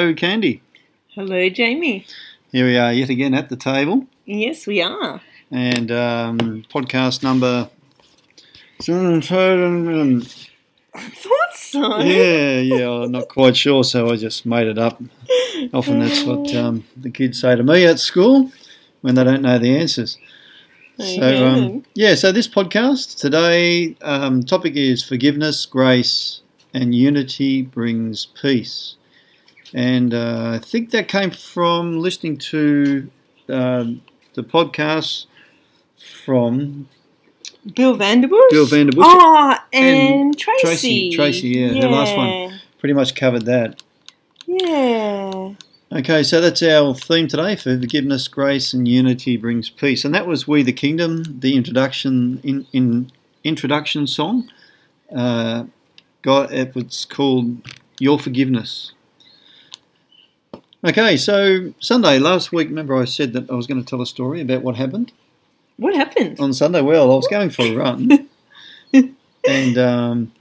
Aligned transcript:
Hello, 0.00 0.14
Candy. 0.14 0.62
Hello, 1.14 1.50
Jamie. 1.50 2.06
Here 2.52 2.64
we 2.64 2.78
are 2.78 2.90
yet 2.90 3.10
again 3.10 3.34
at 3.34 3.50
the 3.50 3.56
table, 3.56 4.06
Yes, 4.24 4.66
we 4.66 4.80
are. 4.80 5.20
and 5.50 5.92
um, 5.92 6.64
podcast 6.72 7.22
number. 7.22 7.68
Yeah, 8.88 9.20
I 10.94 11.08
thought 11.10 11.54
so. 11.54 11.98
yeah, 12.00 12.88
I'm 12.88 13.12
not 13.12 13.28
quite 13.28 13.54
sure, 13.58 13.84
so 13.84 14.08
I 14.10 14.16
just 14.16 14.46
made 14.46 14.68
it 14.68 14.78
up. 14.78 15.02
Often 15.74 15.98
that's 15.98 16.24
what 16.24 16.54
um, 16.54 16.82
the 16.96 17.10
kids 17.10 17.38
say 17.38 17.54
to 17.54 17.62
me 17.62 17.84
at 17.84 17.98
school 17.98 18.50
when 19.02 19.16
they 19.16 19.24
don't 19.24 19.42
know 19.42 19.58
the 19.58 19.76
answers. 19.76 20.16
So 20.98 21.46
um, 21.46 21.84
yeah, 21.92 22.14
so 22.14 22.32
this 22.32 22.48
podcast 22.48 23.18
today 23.18 23.96
um, 24.00 24.44
topic 24.44 24.76
is 24.76 25.04
forgiveness, 25.06 25.66
grace, 25.66 26.40
and 26.72 26.94
unity 26.94 27.60
brings 27.60 28.24
peace. 28.40 28.94
And 29.74 30.12
uh, 30.14 30.52
I 30.54 30.58
think 30.58 30.90
that 30.90 31.08
came 31.08 31.30
from 31.30 32.00
listening 32.00 32.38
to 32.38 33.10
uh, 33.48 33.84
the 34.34 34.42
podcast 34.42 35.26
from 36.24 36.88
Bill 37.74 37.96
Vanderbush. 37.96 38.50
Bill 38.50 38.66
Vanderbush. 38.66 39.02
Oh, 39.04 39.56
and, 39.72 39.96
And 40.24 40.38
Tracy. 40.38 40.62
Tracy- 40.62 41.16
Tracy, 41.16 41.48
yeah, 41.48 41.68
her 41.82 41.88
last 41.88 42.16
one. 42.16 42.60
Pretty 42.78 42.94
much 42.94 43.14
covered 43.14 43.44
that. 43.46 43.82
Yeah. 44.46 45.54
Okay, 45.92 46.22
so 46.22 46.40
that's 46.40 46.62
our 46.62 46.94
theme 46.94 47.28
today 47.28 47.56
for 47.56 47.78
forgiveness, 47.78 48.28
grace, 48.28 48.72
and 48.72 48.86
unity 48.86 49.36
brings 49.36 49.68
peace, 49.68 50.04
and 50.04 50.14
that 50.14 50.26
was 50.26 50.46
"We 50.46 50.62
the 50.62 50.72
Kingdom," 50.72 51.40
the 51.40 51.56
introduction 51.56 52.40
in, 52.44 52.66
in 52.72 53.10
introduction 53.44 54.06
song. 54.06 54.48
Uh, 55.14 55.64
got 56.22 56.52
it 56.52 56.74
was 56.76 57.04
called 57.04 57.68
"Your 57.98 58.18
Forgiveness." 58.20 58.92
Okay, 60.82 61.18
so 61.18 61.74
Sunday 61.78 62.18
last 62.18 62.52
week, 62.52 62.68
remember 62.68 62.96
I 62.96 63.04
said 63.04 63.34
that 63.34 63.50
I 63.50 63.54
was 63.54 63.66
going 63.66 63.82
to 63.82 63.88
tell 63.88 64.00
a 64.00 64.06
story 64.06 64.40
about 64.40 64.62
what 64.62 64.76
happened 64.76 65.12
What 65.76 65.94
happened? 65.94 66.40
on 66.40 66.54
Sunday. 66.54 66.80
Well, 66.80 67.12
I 67.12 67.16
was 67.16 67.28
going 67.28 67.50
for 67.50 67.62
a 67.62 67.74
run, 67.74 68.28
and 69.46 69.78
um, 69.78 70.32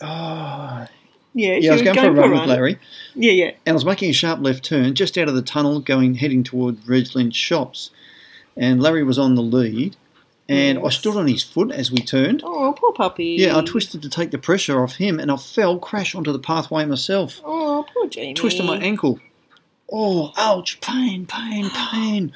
oh, 0.00 0.86
yeah, 1.34 1.56
yeah, 1.56 1.70
I 1.70 1.72
was 1.72 1.80
she 1.80 1.84
going 1.84 1.96
for 1.96 2.08
a 2.08 2.12
run 2.12 2.30
with 2.30 2.48
Larry. 2.48 2.78
Yeah, 3.14 3.32
yeah. 3.32 3.50
and 3.66 3.72
I 3.72 3.72
was 3.72 3.84
making 3.84 4.08
a 4.08 4.14
sharp 4.14 4.40
left 4.40 4.64
turn 4.64 4.94
just 4.94 5.18
out 5.18 5.28
of 5.28 5.34
the 5.34 5.42
tunnel, 5.42 5.80
going 5.80 6.14
heading 6.14 6.42
toward 6.42 6.78
Reg 6.88 7.14
Lynch 7.14 7.34
shops. 7.34 7.90
And 8.56 8.82
Larry 8.82 9.04
was 9.04 9.18
on 9.18 9.34
the 9.34 9.42
lead, 9.42 9.96
and 10.50 10.78
I 10.84 10.88
stood 10.88 11.16
on 11.16 11.28
his 11.28 11.44
foot 11.44 11.70
as 11.70 11.92
we 11.92 11.98
turned. 11.98 12.42
Oh, 12.44 12.74
poor 12.76 12.92
puppy. 12.92 13.36
Yeah, 13.38 13.56
I 13.56 13.62
twisted 13.62 14.02
to 14.02 14.08
take 14.08 14.32
the 14.32 14.38
pressure 14.38 14.82
off 14.82 14.96
him, 14.96 15.20
and 15.20 15.30
I 15.30 15.36
fell, 15.36 15.78
crash 15.78 16.14
onto 16.14 16.32
the 16.32 16.40
pathway 16.40 16.84
myself. 16.84 17.40
Oh, 17.44 17.86
poor 17.94 18.08
Jamie. 18.08 18.34
Twisted 18.34 18.66
my 18.66 18.78
ankle. 18.78 19.20
Oh, 19.92 20.32
ouch! 20.36 20.80
Pain, 20.80 21.26
pain, 21.26 21.70
pain. 21.92 22.32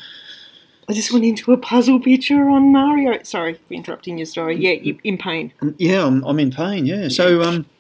I 0.89 0.93
just 0.93 1.13
went 1.13 1.25
into 1.25 1.53
a 1.53 1.57
puzzle 1.57 1.99
picture 1.99 2.49
on 2.49 2.73
Mario. 2.73 3.21
Sorry 3.25 3.55
for 3.55 3.75
interrupting 3.75 4.19
your 4.19 4.27
story. 4.27 4.57
Yeah, 4.57 4.73
you 4.73 4.99
in 5.03 5.19
pain. 5.19 5.53
Yeah, 5.79 6.07
I'm, 6.07 6.23
I'm 6.25 6.39
in 6.39 6.53
pain. 6.53 6.87
Yeah. 6.87 7.09
So 7.09 7.43
um. 7.43 7.67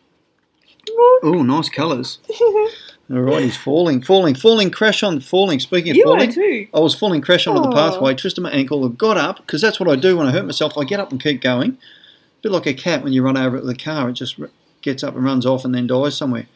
Oh, 1.22 1.42
nice 1.42 1.70
colours. 1.70 2.18
All 3.10 3.20
right, 3.20 3.42
he's 3.42 3.56
falling, 3.56 4.00
falling, 4.00 4.34
falling. 4.34 4.70
Crash 4.70 5.02
on 5.02 5.20
falling. 5.20 5.60
Speaking 5.60 5.90
of 5.90 5.96
you 5.96 6.04
falling, 6.04 6.32
too. 6.32 6.68
I 6.72 6.80
was 6.80 6.94
falling 6.94 7.20
crash 7.20 7.46
onto 7.46 7.60
the 7.60 7.70
pathway, 7.74 8.14
twisted 8.14 8.42
my 8.42 8.50
ankle, 8.50 8.88
got 8.88 9.18
up, 9.18 9.38
because 9.38 9.60
that's 9.60 9.78
what 9.78 9.90
I 9.90 9.96
do 9.96 10.16
when 10.16 10.26
I 10.26 10.32
hurt 10.32 10.46
myself. 10.46 10.78
I 10.78 10.84
get 10.84 11.00
up 11.00 11.10
and 11.10 11.22
keep 11.22 11.42
going. 11.42 11.72
A 11.72 11.76
bit 12.42 12.52
like 12.52 12.66
a 12.66 12.72
cat 12.72 13.04
when 13.04 13.12
you 13.12 13.22
run 13.22 13.36
over 13.36 13.58
it 13.58 13.64
with 13.64 13.76
a 13.76 13.78
car, 13.78 14.08
it 14.08 14.14
just 14.14 14.38
gets 14.80 15.02
up 15.02 15.14
and 15.16 15.24
runs 15.24 15.44
off 15.44 15.66
and 15.66 15.74
then 15.74 15.86
dies 15.86 16.16
somewhere. 16.16 16.46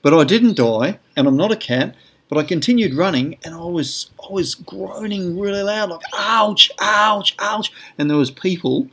But 0.00 0.14
I 0.14 0.24
didn't 0.24 0.56
die, 0.56 0.98
and 1.14 1.28
I'm 1.28 1.36
not 1.36 1.52
a 1.52 1.56
cat, 1.56 1.94
but 2.30 2.38
I 2.38 2.42
continued 2.42 2.94
running, 2.94 3.36
and 3.44 3.54
I 3.54 3.64
was 3.64 4.10
I 4.22 4.32
was 4.32 4.54
groaning 4.54 5.38
really 5.38 5.62
loud, 5.62 5.90
like, 5.90 6.00
ouch, 6.14 6.70
ouch, 6.80 7.34
ouch. 7.38 7.70
And 7.98 8.08
there 8.08 8.16
was 8.16 8.30
people. 8.30 8.88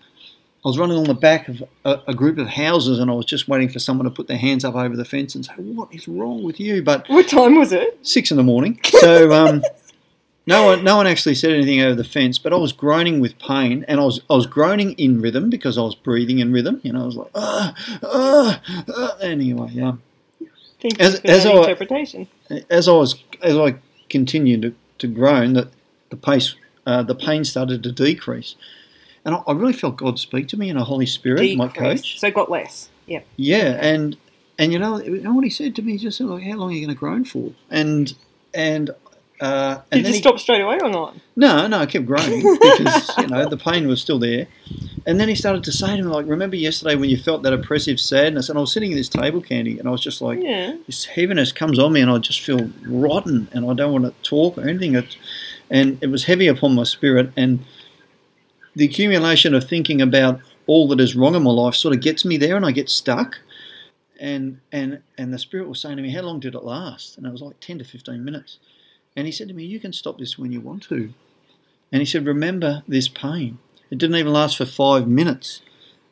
I 0.65 0.67
was 0.67 0.79
running 0.79 0.97
on 0.97 1.03
the 1.03 1.13
back 1.13 1.47
of 1.47 1.63
a, 1.85 1.99
a 2.07 2.13
group 2.15 2.39
of 2.39 2.47
houses, 2.47 2.97
and 2.97 3.11
I 3.11 3.13
was 3.13 3.25
just 3.25 3.47
waiting 3.47 3.69
for 3.69 3.77
someone 3.77 4.05
to 4.05 4.09
put 4.11 4.27
their 4.27 4.37
hands 4.37 4.65
up 4.65 4.73
over 4.73 4.95
the 4.95 5.05
fence 5.05 5.35
and 5.35 5.45
say, 5.45 5.53
what 5.57 5.93
is 5.93 6.07
wrong 6.07 6.43
with 6.43 6.59
you? 6.59 6.81
But 6.81 7.07
What 7.07 7.27
time 7.27 7.55
was 7.55 7.71
it? 7.71 7.99
six 8.01 8.31
in 8.31 8.37
the 8.37 8.43
morning. 8.43 8.79
So 8.99 9.31
um, 9.31 9.61
no 10.47 10.65
one, 10.65 10.83
no 10.83 10.95
one 10.97 11.05
actually 11.05 11.35
said 11.35 11.51
anything 11.51 11.81
over 11.81 11.93
the 11.95 12.03
fence, 12.03 12.39
but 12.39 12.51
I 12.51 12.55
was 12.55 12.73
groaning 12.73 13.19
with 13.19 13.37
pain, 13.37 13.85
and 13.87 13.99
I 13.99 14.03
was, 14.03 14.21
I 14.27 14.33
was 14.35 14.47
groaning 14.47 14.93
in 14.93 15.21
rhythm 15.21 15.49
because 15.51 15.77
I 15.77 15.81
was 15.81 15.93
breathing 15.93 16.39
in 16.39 16.51
rhythm. 16.51 16.81
You 16.83 16.93
know, 16.93 17.03
I 17.03 17.05
was 17.05 17.15
like, 17.15 17.31
ah, 17.35 17.75
ah, 18.03 18.61
ah. 18.89 19.17
anyway, 19.21 19.69
yeah. 19.71 19.93
Thank 20.81 20.99
As- 20.99 21.21
I- 21.23 21.49
interpretation. 21.59 22.27
As 22.71 22.87
I 22.87 22.91
was, 22.93 23.23
as 23.43 23.55
I 23.55 23.75
continued 24.09 24.61
to, 24.63 24.75
to 24.99 25.07
groan, 25.07 25.53
that 25.53 25.67
the 26.09 26.15
pace, 26.17 26.55
uh, 26.87 27.03
the 27.03 27.15
pain 27.15 27.43
started 27.43 27.83
to 27.83 27.91
decrease, 27.91 28.55
and 29.25 29.35
I, 29.35 29.39
I 29.47 29.53
really 29.53 29.73
felt 29.73 29.97
God 29.97 30.19
speak 30.19 30.47
to 30.49 30.57
me 30.57 30.69
in 30.69 30.77
a 30.77 30.83
Holy 30.83 31.05
Spirit, 31.05 31.57
my 31.57 31.67
coach. 31.67 32.19
So 32.19 32.31
got 32.31 32.49
less. 32.49 32.89
Yeah. 33.07 33.21
Yeah, 33.35 33.77
and 33.81 34.15
and 34.57 34.71
you 34.71 34.79
know, 34.79 35.01
you 35.01 35.21
know 35.21 35.33
what 35.33 35.43
he 35.43 35.49
said 35.49 35.75
to 35.75 35.81
me? 35.81 35.93
He 35.93 35.97
just 35.97 36.17
said, 36.17 36.27
like, 36.27 36.43
"How 36.43 36.53
long 36.53 36.69
are 36.71 36.73
you 36.73 36.85
going 36.85 36.95
to 36.95 36.99
groan 36.99 37.25
for?" 37.25 37.51
And 37.69 38.13
and 38.53 38.91
uh, 39.41 39.79
and 39.91 40.01
Did 40.03 40.07
you 40.07 40.13
he- 40.13 40.19
stop 40.19 40.39
straight 40.39 40.61
away 40.61 40.79
or 40.81 40.89
not? 40.89 41.13
No, 41.35 41.67
no, 41.67 41.79
I 41.79 41.85
kept 41.85 42.05
growing 42.05 42.41
because 42.61 43.11
you 43.17 43.27
know 43.27 43.49
the 43.49 43.57
pain 43.57 43.87
was 43.87 44.01
still 44.01 44.17
there. 44.19 44.47
And 45.07 45.19
then 45.19 45.27
he 45.29 45.35
started 45.35 45.63
to 45.65 45.71
say 45.71 45.97
to 45.97 46.01
me, 46.01 46.09
like, 46.09 46.25
"Remember 46.25 46.55
yesterday 46.55 46.95
when 46.95 47.09
you 47.09 47.17
felt 47.17 47.43
that 47.43 47.51
oppressive 47.53 47.99
sadness?" 47.99 48.47
And 48.49 48.57
I 48.57 48.61
was 48.61 48.71
sitting 48.71 48.91
at 48.93 48.95
this 48.95 49.09
table, 49.09 49.41
Candy, 49.41 49.77
and 49.77 49.87
I 49.87 49.91
was 49.91 50.01
just 50.01 50.21
like, 50.21 50.39
Yeah. 50.41 50.77
this 50.87 51.05
heaviness 51.05 51.51
comes 51.51 51.77
on 51.77 51.91
me, 51.93 52.01
and 52.01 52.09
I 52.09 52.17
just 52.19 52.39
feel 52.39 52.71
rotten, 52.87 53.49
and 53.51 53.69
I 53.69 53.73
don't 53.73 53.91
want 53.91 54.05
to 54.05 54.13
talk 54.27 54.57
or 54.57 54.61
anything. 54.67 54.95
It, 54.95 55.17
and 55.69 55.97
it 56.01 56.07
was 56.07 56.23
heavy 56.23 56.47
upon 56.47 56.73
my 56.73 56.83
spirit, 56.83 57.31
and 57.35 57.63
the 58.75 58.85
accumulation 58.85 59.53
of 59.53 59.63
thinking 59.67 60.01
about 60.01 60.39
all 60.67 60.87
that 60.89 60.99
is 60.99 61.15
wrong 61.15 61.35
in 61.35 61.43
my 61.43 61.51
life 61.51 61.75
sort 61.75 61.95
of 61.95 62.01
gets 62.01 62.25
me 62.25 62.37
there, 62.37 62.55
and 62.55 62.65
I 62.65 62.71
get 62.71 62.89
stuck. 62.89 63.39
And 64.19 64.59
and 64.71 64.99
and 65.17 65.33
the 65.33 65.39
spirit 65.39 65.67
was 65.67 65.81
saying 65.81 65.97
to 65.97 66.03
me, 66.03 66.11
"How 66.11 66.21
long 66.21 66.39
did 66.39 66.55
it 66.55 66.63
last?" 66.63 67.17
And 67.17 67.25
it 67.25 67.31
was 67.31 67.41
like 67.41 67.59
ten 67.59 67.77
to 67.79 67.83
fifteen 67.83 68.23
minutes. 68.23 68.57
And 69.15 69.25
he 69.27 69.31
said 69.31 69.47
to 69.49 69.53
me, 69.53 69.65
"You 69.65 69.79
can 69.79 69.93
stop 69.93 70.17
this 70.17 70.37
when 70.37 70.51
you 70.51 70.61
want 70.61 70.83
to." 70.83 71.13
And 71.91 72.01
he 72.01 72.05
said, 72.05 72.25
"Remember 72.25 72.83
this 72.87 73.07
pain. 73.07 73.59
It 73.91 73.97
didn't 73.97 74.15
even 74.15 74.33
last 74.33 74.57
for 74.57 74.65
five 74.65 75.07
minutes." 75.07 75.61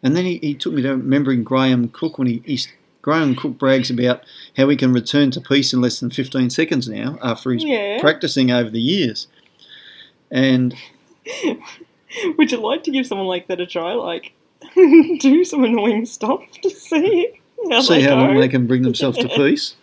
And 0.04 0.18
then 0.18 0.26
he, 0.26 0.38
he 0.40 0.54
took 0.54 0.74
me 0.74 0.82
to 0.82 0.90
remembering 0.90 1.44
Graham 1.46 1.88
Cooke 1.88 2.18
when 2.18 2.28
he, 2.28 2.42
he 2.46 2.60
Graham 3.02 3.36
Cooke 3.36 3.58
brags 3.58 3.90
about 3.90 4.24
how 4.58 4.68
he 4.68 4.76
can 4.76 4.92
return 4.92 5.32
to 5.32 5.42
peace 5.42 5.72
in 5.74 5.80
less 5.82 6.00
than 6.02 6.10
15 6.10 6.50
seconds 6.50 6.90
now 6.90 7.18
after 7.22 7.52
he's 7.52 7.64
Yeah. 7.64 8.00
practicing 8.02 8.52
over 8.52 8.70
the 8.70 8.82
years. 8.82 9.28
And 10.30 10.76
Would 12.38 12.52
you 12.52 12.60
like 12.60 12.84
to 12.84 12.92
give 12.92 13.06
someone 13.08 13.28
like 13.28 13.48
that 13.48 13.60
a 13.60 13.66
try? 13.66 13.94
Like, 13.94 14.34
do 14.76 15.44
some 15.44 15.64
annoying 15.64 16.06
stuff 16.06 16.42
to 16.62 16.70
see 16.70 17.30
how 17.70 17.82
see 17.82 17.96
they 17.96 18.02
how 18.04 18.16
long 18.16 18.40
they 18.40 18.48
can 18.48 18.68
bring 18.68 18.82
themselves 18.84 19.18
to 19.20 19.28
peace. 19.36 19.76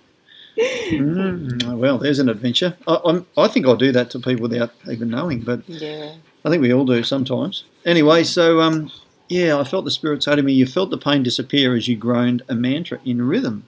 Mm, 0.58 1.78
well, 1.78 1.98
there's 1.98 2.18
an 2.18 2.28
adventure. 2.28 2.76
I, 2.86 2.98
I'm, 3.04 3.26
I 3.36 3.48
think 3.48 3.66
I 3.66 3.74
do 3.76 3.92
that 3.92 4.10
to 4.10 4.18
people 4.18 4.42
without 4.42 4.72
even 4.90 5.08
knowing, 5.08 5.40
but 5.40 5.66
Yeah. 5.68 6.14
I 6.44 6.50
think 6.50 6.62
we 6.62 6.72
all 6.72 6.84
do 6.84 7.02
sometimes. 7.02 7.64
Anyway, 7.84 8.24
so 8.24 8.60
um, 8.60 8.90
yeah, 9.28 9.58
I 9.58 9.64
felt 9.64 9.84
the 9.84 9.90
Spirit 9.90 10.22
say 10.22 10.36
to 10.36 10.42
me, 10.42 10.52
You 10.52 10.66
felt 10.66 10.90
the 10.90 10.98
pain 10.98 11.22
disappear 11.22 11.74
as 11.74 11.88
you 11.88 11.96
groaned 11.96 12.42
a 12.48 12.54
mantra 12.54 12.98
in 13.04 13.22
rhythm. 13.22 13.64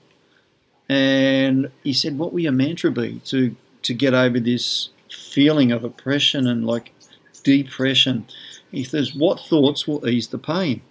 And 0.89 1.71
he 1.83 1.93
said, 1.93 2.17
What 2.17 2.33
will 2.33 2.41
your 2.41 2.51
mantra 2.51 2.91
be 2.91 3.19
to, 3.25 3.55
to 3.83 3.93
get 3.93 4.13
over 4.13 4.39
this 4.39 4.89
feeling 5.09 5.71
of 5.71 5.83
oppression 5.83 6.47
and 6.47 6.65
like 6.65 6.91
depression? 7.43 8.25
He 8.73 8.83
says, 8.83 9.13
What 9.13 9.39
thoughts 9.39 9.87
will 9.87 10.05
ease 10.09 10.27
the 10.27 10.39
pain? 10.39 10.81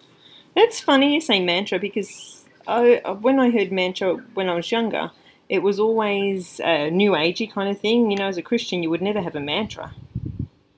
That's 0.55 0.81
funny 0.81 1.15
you 1.15 1.21
say 1.21 1.41
mantra 1.41 1.79
because 1.79 2.45
I, 2.67 3.01
when 3.21 3.41
I 3.41 3.51
heard 3.51 3.73
mantra 3.73 4.15
when 4.35 4.49
I 4.49 4.55
was 4.55 4.71
younger, 4.71 5.11
it 5.49 5.63
was 5.63 5.81
always 5.81 6.61
a 6.65 6.91
new 6.91 7.13
agey 7.13 7.51
kind 7.53 7.69
of 7.69 7.81
thing. 7.81 8.11
You 8.11 8.17
know, 8.19 8.29
as 8.29 8.37
a 8.37 8.43
Christian, 8.43 8.83
you 8.83 8.91
would 8.91 9.03
never 9.03 9.21
have 9.21 9.35
a 9.35 9.41
mantra. 9.41 9.93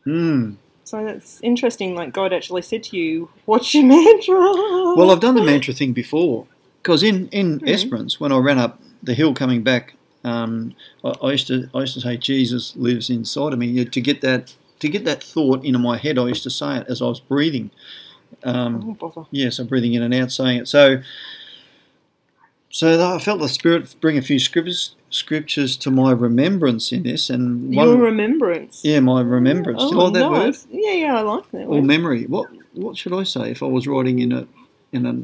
Hmm. 0.05 0.53
So 0.85 1.05
that's 1.05 1.41
interesting. 1.43 1.95
Like 1.95 2.13
God 2.13 2.33
actually 2.33 2.63
said 2.63 2.83
to 2.85 2.97
you, 2.97 3.29
"What's 3.45 3.75
your 3.75 3.85
mantra?" 3.85 4.39
Well, 4.97 5.11
I've 5.11 5.21
done 5.21 5.35
the 5.35 5.43
mantra 5.43 5.75
thing 5.75 5.93
before 5.93 6.47
because 6.83 7.03
in, 7.03 7.29
in 7.29 7.61
Mhm. 7.61 7.69
Esperance, 7.69 8.19
when 8.21 8.33
I 8.33 8.39
ran 8.39 8.59
up 8.59 8.81
the 9.03 9.15
hill 9.15 9.35
coming 9.35 9.63
back, 9.63 9.95
um, 10.25 10.75
I, 11.03 11.11
I 11.23 11.33
used 11.33 11.49
to 11.49 11.69
I 11.75 11.81
used 11.81 11.95
to 11.95 12.01
say 12.01 12.17
Jesus 12.17 12.75
lives 12.77 13.11
inside 13.11 13.53
of 13.53 13.59
me. 13.59 13.85
To 13.85 14.01
get 14.01 14.21
that 14.23 14.55
to 14.85 14.91
get 14.91 15.05
that 15.07 15.23
thought 15.23 15.65
into 15.65 15.79
my 15.79 15.97
head, 15.97 16.19
I 16.19 16.27
used 16.29 16.43
to 16.43 16.51
say 16.51 16.77
it 16.77 16.87
as 16.89 17.01
I 17.01 17.07
was 17.07 17.21
breathing. 17.21 17.71
Um, 18.45 18.99
Oh, 19.01 19.27
yeah, 19.31 19.49
so 19.49 19.65
breathing 19.65 19.95
in 19.95 20.03
and 20.03 20.13
out, 20.13 20.31
saying 20.31 20.59
it. 20.59 20.69
So, 20.69 21.01
so 22.69 23.15
I 23.15 23.19
felt 23.19 23.41
the 23.41 23.49
Spirit 23.49 23.95
bring 24.01 24.19
a 24.19 24.23
few 24.23 24.39
scriptures 24.39 24.95
scriptures 25.09 25.77
to 25.79 25.91
my 25.91 26.11
remembrance 26.11 26.91
in 26.93 27.05
this, 27.05 27.31
and 27.31 27.75
one, 27.75 27.87
Your 27.89 27.97
remembrance. 27.99 28.85
yeah, 28.85 29.01
my 29.01 29.23
remembrance. 29.23 29.89
Do 29.89 29.95
you 29.95 30.01
Oh, 30.03 30.05
like 30.07 30.15
that 30.15 30.31
word? 30.31 30.57
Yeah, 30.71 30.93
yeah, 30.93 31.19
I 31.19 31.21
like 31.23 31.51
that 31.53 31.67
or 31.67 31.77
word. 31.77 31.85
memory. 31.85 32.25
What 32.27 32.51
what 32.75 32.99
should 32.99 33.15
I 33.15 33.23
say 33.23 33.51
if 33.53 33.63
I 33.63 33.67
was 33.67 33.87
writing 33.87 34.19
in 34.19 34.33
a 34.33 34.47
in 34.93 35.07
a 35.07 35.15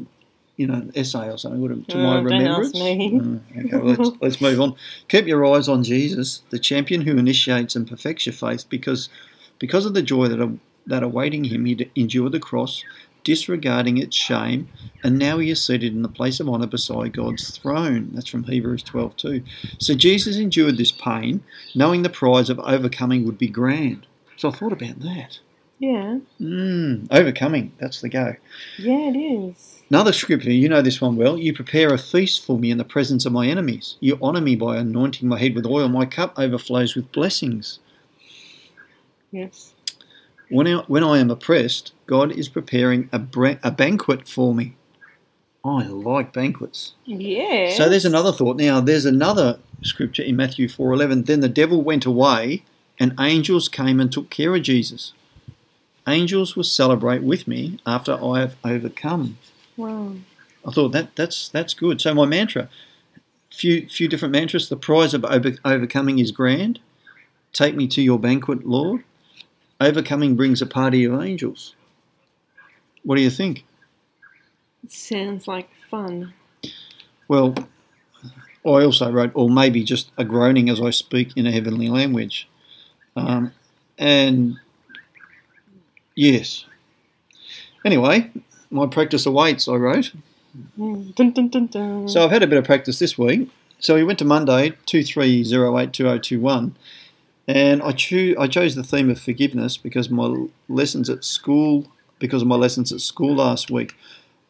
you 0.57 0.67
know, 0.67 0.87
essay 0.95 1.27
or 1.29 1.37
something, 1.37 1.59
would 1.61 1.71
it, 1.71 1.87
to 1.89 1.97
Oh, 1.97 2.01
my 2.01 2.15
don't 2.15 2.25
remembrance? 2.25 2.75
ask 2.75 2.83
me. 2.83 3.19
Oh, 3.19 3.39
okay, 3.59 3.69
well, 3.77 3.85
let's, 3.85 4.11
let's 4.21 4.41
move 4.41 4.61
on. 4.61 4.75
Keep 5.07 5.25
your 5.25 5.43
eyes 5.45 5.67
on 5.67 5.83
Jesus, 5.83 6.43
the 6.51 6.59
champion 6.59 7.01
who 7.01 7.17
initiates 7.17 7.75
and 7.75 7.87
perfects 7.89 8.27
your 8.27 8.33
faith, 8.33 8.65
because 8.69 9.09
because 9.61 9.85
of 9.85 9.93
the 9.93 10.01
joy 10.01 10.27
that 10.27 10.59
that 10.87 11.03
awaiting 11.03 11.45
him, 11.45 11.65
he 11.65 11.89
endured 11.95 12.31
the 12.31 12.39
cross, 12.39 12.83
disregarding 13.23 13.99
its 13.99 14.15
shame, 14.15 14.67
and 15.03 15.19
now 15.19 15.37
he 15.37 15.51
is 15.51 15.63
seated 15.63 15.93
in 15.93 16.01
the 16.01 16.09
place 16.09 16.39
of 16.39 16.49
honour 16.49 16.65
beside 16.65 17.13
God's 17.13 17.55
throne. 17.55 18.09
That's 18.13 18.27
from 18.27 18.43
Hebrews 18.43 18.81
12 18.81 19.15
too. 19.15 19.43
So 19.77 19.93
Jesus 19.93 20.37
endured 20.37 20.77
this 20.77 20.91
pain, 20.91 21.43
knowing 21.75 22.01
the 22.01 22.09
prize 22.09 22.49
of 22.49 22.59
overcoming 22.59 23.23
would 23.25 23.37
be 23.37 23.47
grand. 23.47 24.07
So 24.35 24.49
I 24.49 24.51
thought 24.53 24.73
about 24.73 24.99
that. 25.01 25.39
Yeah. 25.77 26.19
Mm, 26.39 27.07
overcoming, 27.11 27.73
that's 27.79 28.01
the 28.01 28.09
go. 28.09 28.35
Yeah, 28.77 29.09
it 29.09 29.17
is. 29.17 29.81
Another 29.89 30.13
scripture, 30.13 30.51
you 30.51 30.69
know 30.69 30.81
this 30.81 31.01
one 31.01 31.15
well. 31.15 31.37
You 31.37 31.53
prepare 31.53 31.93
a 31.93 31.97
feast 31.97 32.45
for 32.45 32.57
me 32.57 32.71
in 32.71 32.77
the 32.77 32.83
presence 32.83 33.25
of 33.25 33.33
my 33.33 33.47
enemies. 33.47 33.97
You 33.99 34.17
honour 34.21 34.41
me 34.41 34.55
by 34.55 34.77
anointing 34.77 35.27
my 35.27 35.39
head 35.39 35.53
with 35.53 35.65
oil. 35.65 35.89
My 35.89 36.05
cup 36.05 36.33
overflows 36.37 36.95
with 36.95 37.11
blessings. 37.11 37.79
Yes. 39.31 39.73
When 40.49 40.67
I, 40.67 40.83
when 40.87 41.03
I 41.03 41.19
am 41.19 41.31
oppressed, 41.31 41.93
God 42.07 42.31
is 42.31 42.49
preparing 42.49 43.09
a, 43.11 43.19
bra- 43.19 43.55
a 43.63 43.71
banquet 43.71 44.27
for 44.27 44.53
me. 44.53 44.75
I 45.63 45.83
like 45.83 46.33
banquets. 46.33 46.93
Yeah. 47.05 47.75
So 47.75 47.87
there's 47.87 48.05
another 48.05 48.31
thought. 48.31 48.57
Now 48.57 48.81
there's 48.81 49.05
another 49.05 49.59
scripture 49.83 50.23
in 50.23 50.35
Matthew 50.35 50.67
4:11. 50.67 51.25
Then 51.25 51.41
the 51.41 51.49
devil 51.49 51.83
went 51.83 52.05
away, 52.05 52.63
and 52.99 53.13
angels 53.19 53.69
came 53.69 53.99
and 53.99 54.11
took 54.11 54.29
care 54.29 54.55
of 54.55 54.63
Jesus. 54.63 55.13
Angels 56.07 56.55
will 56.55 56.63
celebrate 56.63 57.21
with 57.21 57.47
me 57.47 57.79
after 57.85 58.13
I 58.13 58.39
have 58.39 58.55
overcome. 58.65 59.37
Wow. 59.77 60.15
I 60.67 60.71
thought 60.71 60.91
that 60.93 61.15
that's 61.15 61.47
that's 61.49 61.75
good. 61.75 62.01
So 62.01 62.13
my 62.15 62.25
mantra, 62.25 62.67
few 63.51 63.87
few 63.87 64.07
different 64.07 64.31
mantras. 64.31 64.67
The 64.67 64.77
prize 64.77 65.13
of 65.13 65.23
over, 65.25 65.51
overcoming 65.63 66.17
is 66.17 66.31
grand. 66.31 66.79
Take 67.53 67.75
me 67.75 67.87
to 67.89 68.01
your 68.01 68.17
banquet, 68.17 68.65
Lord. 68.65 69.03
Overcoming 69.81 70.35
brings 70.35 70.61
a 70.61 70.67
party 70.67 71.03
of 71.05 71.19
angels. 71.19 71.75
What 73.03 73.15
do 73.15 73.21
you 73.21 73.31
think? 73.31 73.65
It 74.83 74.91
sounds 74.91 75.47
like 75.47 75.69
fun. 75.89 76.33
Well, 77.27 77.55
I 78.63 78.83
also 78.83 79.11
wrote, 79.11 79.31
or 79.33 79.49
maybe 79.49 79.83
just 79.83 80.11
a 80.19 80.23
groaning 80.23 80.69
as 80.69 80.79
I 80.79 80.91
speak 80.91 81.35
in 81.35 81.47
a 81.47 81.51
heavenly 81.51 81.89
language. 81.89 82.47
Um, 83.15 83.53
and 83.97 84.59
yes. 86.15 86.65
Anyway, 87.83 88.29
my 88.69 88.85
practice 88.85 89.25
awaits, 89.25 89.67
I 89.67 89.75
wrote. 89.75 90.11
Dun, 90.77 91.31
dun, 91.31 91.67
dun. 91.67 92.07
So 92.07 92.23
I've 92.23 92.31
had 92.31 92.43
a 92.43 92.47
bit 92.47 92.59
of 92.59 92.65
practice 92.65 92.99
this 92.99 93.17
week. 93.17 93.49
So 93.79 93.95
we 93.95 94.03
went 94.03 94.19
to 94.19 94.25
Monday, 94.25 94.73
23082021, 94.85 96.75
and 97.51 97.83
I, 97.83 97.91
cho- 97.91 98.35
I 98.39 98.47
chose 98.47 98.75
the 98.75 98.83
theme 98.83 99.09
of 99.09 99.19
forgiveness 99.19 99.75
because 99.75 100.09
my 100.09 100.47
lessons 100.69 101.09
at 101.09 101.25
school, 101.25 101.85
because 102.17 102.41
of 102.41 102.47
my 102.47 102.55
lessons 102.55 102.91
at 102.93 103.01
school 103.01 103.35
last 103.35 103.69
week. 103.69 103.95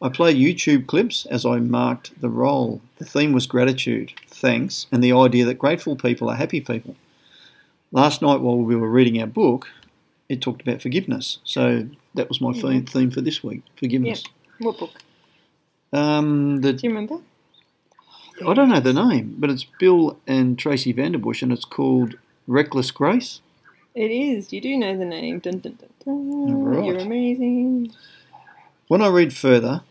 I 0.00 0.08
played 0.08 0.36
YouTube 0.36 0.86
clips 0.86 1.26
as 1.26 1.44
I 1.46 1.58
marked 1.58 2.20
the 2.20 2.28
role. 2.28 2.80
The 2.98 3.04
theme 3.04 3.32
was 3.32 3.46
gratitude, 3.46 4.12
thanks, 4.26 4.86
and 4.90 5.02
the 5.02 5.12
idea 5.12 5.44
that 5.44 5.58
grateful 5.58 5.96
people 5.96 6.28
are 6.28 6.36
happy 6.36 6.60
people. 6.60 6.96
Last 7.92 8.22
night 8.22 8.40
while 8.40 8.56
we 8.56 8.74
were 8.74 8.88
reading 8.88 9.20
our 9.20 9.26
book, 9.26 9.68
it 10.28 10.40
talked 10.40 10.62
about 10.62 10.82
forgiveness. 10.82 11.38
So 11.44 11.88
that 12.14 12.28
was 12.28 12.40
my 12.40 12.52
theme, 12.52 12.86
theme 12.86 13.10
for 13.10 13.20
this 13.20 13.44
week, 13.44 13.62
forgiveness. 13.76 14.24
what 14.58 14.78
book? 14.78 14.90
Um, 15.92 16.60
the 16.62 16.72
Do 16.72 16.86
you 16.86 16.90
remember? 16.90 17.18
I 18.46 18.54
don't 18.54 18.70
know 18.70 18.80
the 18.80 18.92
name, 18.92 19.36
but 19.38 19.50
it's 19.50 19.66
Bill 19.78 20.18
and 20.26 20.58
Tracy 20.58 20.92
Vanderbush, 20.92 21.42
and 21.42 21.52
it's 21.52 21.64
called 21.64 22.16
Reckless 22.46 22.90
Grace. 22.90 23.40
It 23.94 24.10
is. 24.10 24.52
You 24.52 24.60
do 24.60 24.76
know 24.76 24.96
the 24.96 25.04
name. 25.04 25.38
Dun, 25.38 25.58
dun, 25.58 25.78
dun, 25.78 25.90
dun. 26.04 26.50
Alright. 26.50 26.84
You're 26.84 26.98
amazing. 26.98 27.92
When 28.88 29.02
I 29.02 29.08
read 29.08 29.34
further, 29.34 29.82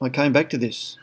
I 0.00 0.08
came 0.08 0.32
back 0.32 0.50
to 0.50 0.58
this. 0.58 0.98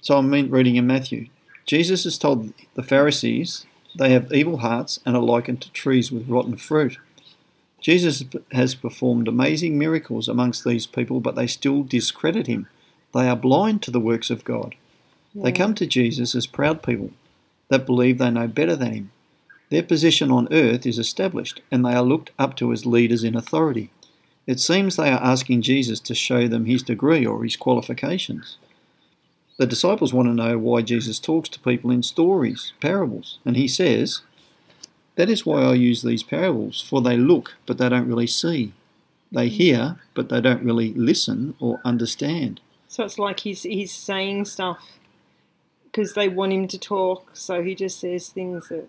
So 0.00 0.16
I'm 0.16 0.30
reading 0.30 0.76
in 0.76 0.86
Matthew. 0.86 1.28
Jesus 1.64 2.04
has 2.04 2.18
told 2.18 2.52
the 2.74 2.82
Pharisees 2.82 3.66
they 3.98 4.10
have 4.10 4.32
evil 4.32 4.58
hearts 4.58 5.00
and 5.04 5.16
are 5.16 5.22
likened 5.22 5.62
to 5.62 5.72
trees 5.72 6.12
with 6.12 6.28
rotten 6.28 6.56
fruit. 6.56 6.98
Jesus 7.80 8.24
has 8.52 8.74
performed 8.74 9.28
amazing 9.28 9.78
miracles 9.78 10.28
amongst 10.28 10.64
these 10.64 10.86
people, 10.86 11.20
but 11.20 11.34
they 11.34 11.46
still 11.46 11.82
discredit 11.82 12.46
him. 12.46 12.68
They 13.14 13.28
are 13.28 13.36
blind 13.36 13.82
to 13.82 13.90
the 13.90 14.00
works 14.00 14.30
of 14.30 14.44
God. 14.44 14.74
They 15.34 15.52
come 15.52 15.74
to 15.74 15.86
Jesus 15.86 16.34
as 16.34 16.46
proud 16.46 16.82
people 16.82 17.10
that 17.68 17.86
believe 17.86 18.18
they 18.18 18.30
know 18.30 18.48
better 18.48 18.74
than 18.74 18.92
him. 18.92 19.10
Their 19.70 19.82
position 19.82 20.30
on 20.30 20.48
earth 20.52 20.86
is 20.86 20.98
established, 20.98 21.60
and 21.70 21.84
they 21.84 21.92
are 21.92 22.02
looked 22.02 22.30
up 22.38 22.56
to 22.56 22.72
as 22.72 22.86
leaders 22.86 23.24
in 23.24 23.36
authority. 23.36 23.90
It 24.46 24.60
seems 24.60 24.94
they 24.94 25.10
are 25.10 25.22
asking 25.22 25.62
Jesus 25.62 25.98
to 26.00 26.14
show 26.14 26.46
them 26.46 26.66
his 26.66 26.82
degree 26.82 27.26
or 27.26 27.42
his 27.42 27.56
qualifications. 27.56 28.58
The 29.58 29.66
disciples 29.66 30.12
want 30.12 30.28
to 30.28 30.34
know 30.34 30.58
why 30.58 30.82
Jesus 30.82 31.18
talks 31.18 31.48
to 31.50 31.60
people 31.60 31.90
in 31.90 32.02
stories, 32.02 32.72
parables, 32.80 33.38
and 33.44 33.56
he 33.56 33.66
says, 33.66 34.22
That 35.16 35.30
is 35.30 35.44
why 35.44 35.62
I 35.62 35.74
use 35.74 36.02
these 36.02 36.22
parables, 36.22 36.80
for 36.80 37.00
they 37.00 37.16
look, 37.16 37.54
but 37.64 37.78
they 37.78 37.88
don't 37.88 38.08
really 38.08 38.26
see. 38.26 38.72
They 39.32 39.48
hmm. 39.48 39.54
hear, 39.54 39.96
but 40.14 40.28
they 40.28 40.40
don't 40.40 40.62
really 40.62 40.92
listen 40.94 41.56
or 41.58 41.80
understand. 41.84 42.60
So 42.88 43.04
it's 43.04 43.18
like 43.18 43.40
he's 43.40 43.62
he's 43.62 43.92
saying 43.92 44.44
stuff 44.44 44.78
because 45.84 46.14
they 46.14 46.28
want 46.28 46.52
him 46.52 46.68
to 46.68 46.78
talk, 46.78 47.30
so 47.34 47.62
he 47.62 47.74
just 47.74 47.98
says 47.98 48.28
things 48.28 48.68
that 48.68 48.88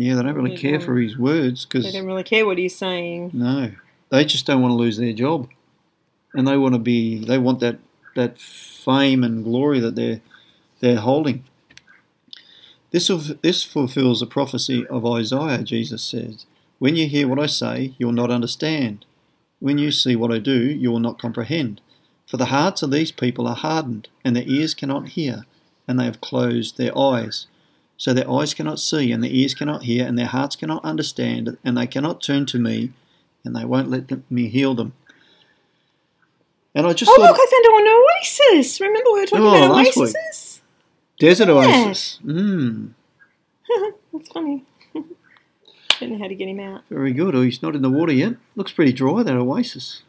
Yeah, 0.00 0.14
they 0.14 0.22
don't 0.22 0.34
really 0.34 0.52
They 0.56 0.62
care 0.62 0.78
don't- 0.78 0.86
for 0.86 0.98
his 0.98 1.18
words 1.18 1.66
because 1.66 1.84
they 1.84 1.92
don't 1.92 2.06
really 2.06 2.22
care 2.22 2.46
what 2.46 2.56
he's 2.56 2.74
saying. 2.74 3.32
no, 3.34 3.72
they 4.08 4.24
just 4.24 4.46
don't 4.46 4.62
want 4.62 4.72
to 4.72 4.76
lose 4.76 4.96
their 4.96 5.12
job, 5.12 5.46
and 6.32 6.48
they 6.48 6.56
want 6.56 6.74
to 6.74 6.78
be. 6.78 7.18
They 7.18 7.36
want 7.36 7.60
that 7.60 7.78
that 8.16 8.40
fame 8.40 9.22
and 9.22 9.44
glory 9.44 9.78
that 9.80 9.96
they're 9.96 10.22
they're 10.80 11.00
holding. 11.00 11.44
This 12.92 13.08
this 13.42 13.62
fulfills 13.62 14.20
the 14.20 14.26
prophecy 14.26 14.86
of 14.86 15.04
Isaiah. 15.04 15.62
Jesus 15.62 16.02
says, 16.02 16.46
"When 16.78 16.96
you 16.96 17.06
hear 17.06 17.28
what 17.28 17.38
I 17.38 17.44
say, 17.46 17.92
you 17.98 18.06
will 18.06 18.14
not 18.14 18.30
understand. 18.30 19.04
When 19.58 19.76
you 19.76 19.90
see 19.90 20.16
what 20.16 20.32
I 20.32 20.38
do, 20.38 20.58
you 20.82 20.90
will 20.90 21.00
not 21.00 21.18
comprehend. 21.18 21.82
For 22.26 22.38
the 22.38 22.46
hearts 22.46 22.82
of 22.82 22.90
these 22.90 23.12
people 23.12 23.46
are 23.46 23.54
hardened, 23.54 24.08
and 24.24 24.34
their 24.34 24.48
ears 24.48 24.72
cannot 24.72 25.08
hear, 25.10 25.44
and 25.86 26.00
they 26.00 26.04
have 26.06 26.22
closed 26.22 26.78
their 26.78 26.96
eyes." 26.96 27.46
So 28.00 28.14
their 28.14 28.30
eyes 28.30 28.54
cannot 28.54 28.78
see, 28.80 29.12
and 29.12 29.22
their 29.22 29.30
ears 29.30 29.52
cannot 29.52 29.82
hear, 29.82 30.06
and 30.06 30.18
their 30.18 30.24
hearts 30.24 30.56
cannot 30.56 30.82
understand, 30.82 31.58
and 31.62 31.76
they 31.76 31.86
cannot 31.86 32.22
turn 32.22 32.46
to 32.46 32.58
me, 32.58 32.92
and 33.44 33.54
they 33.54 33.66
won't 33.66 33.90
let 33.90 34.08
them, 34.08 34.24
me 34.30 34.48
heal 34.48 34.74
them. 34.74 34.94
And 36.74 36.86
I 36.86 36.94
just 36.94 37.10
Oh 37.10 37.16
thought, 37.16 37.32
look, 37.32 37.36
I 37.38 37.46
found 37.50 37.86
an 37.86 38.56
oasis. 38.56 38.80
Remember 38.80 39.10
we 39.12 39.20
were 39.20 39.26
talking 39.26 39.44
Oh, 39.44 39.48
about 39.66 39.76
last 39.76 39.96
week. 39.98 40.14
desert 41.18 41.48
yeah. 41.48 41.54
oasis. 41.54 42.18
Mm, 42.24 42.92
That's 44.14 44.28
funny. 44.32 44.64
don't 44.94 46.12
know 46.12 46.18
how 46.18 46.28
to 46.28 46.34
get 46.34 46.48
him 46.48 46.60
out. 46.60 46.80
very 46.88 47.12
good. 47.12 47.34
Oh, 47.34 47.42
he's 47.42 47.60
not 47.62 47.76
in 47.76 47.82
the 47.82 47.90
water 47.90 48.14
yet. 48.14 48.36
Looks 48.56 48.72
pretty 48.72 48.92
dry, 48.94 49.22
that 49.22 49.34
oasis. 49.36 50.04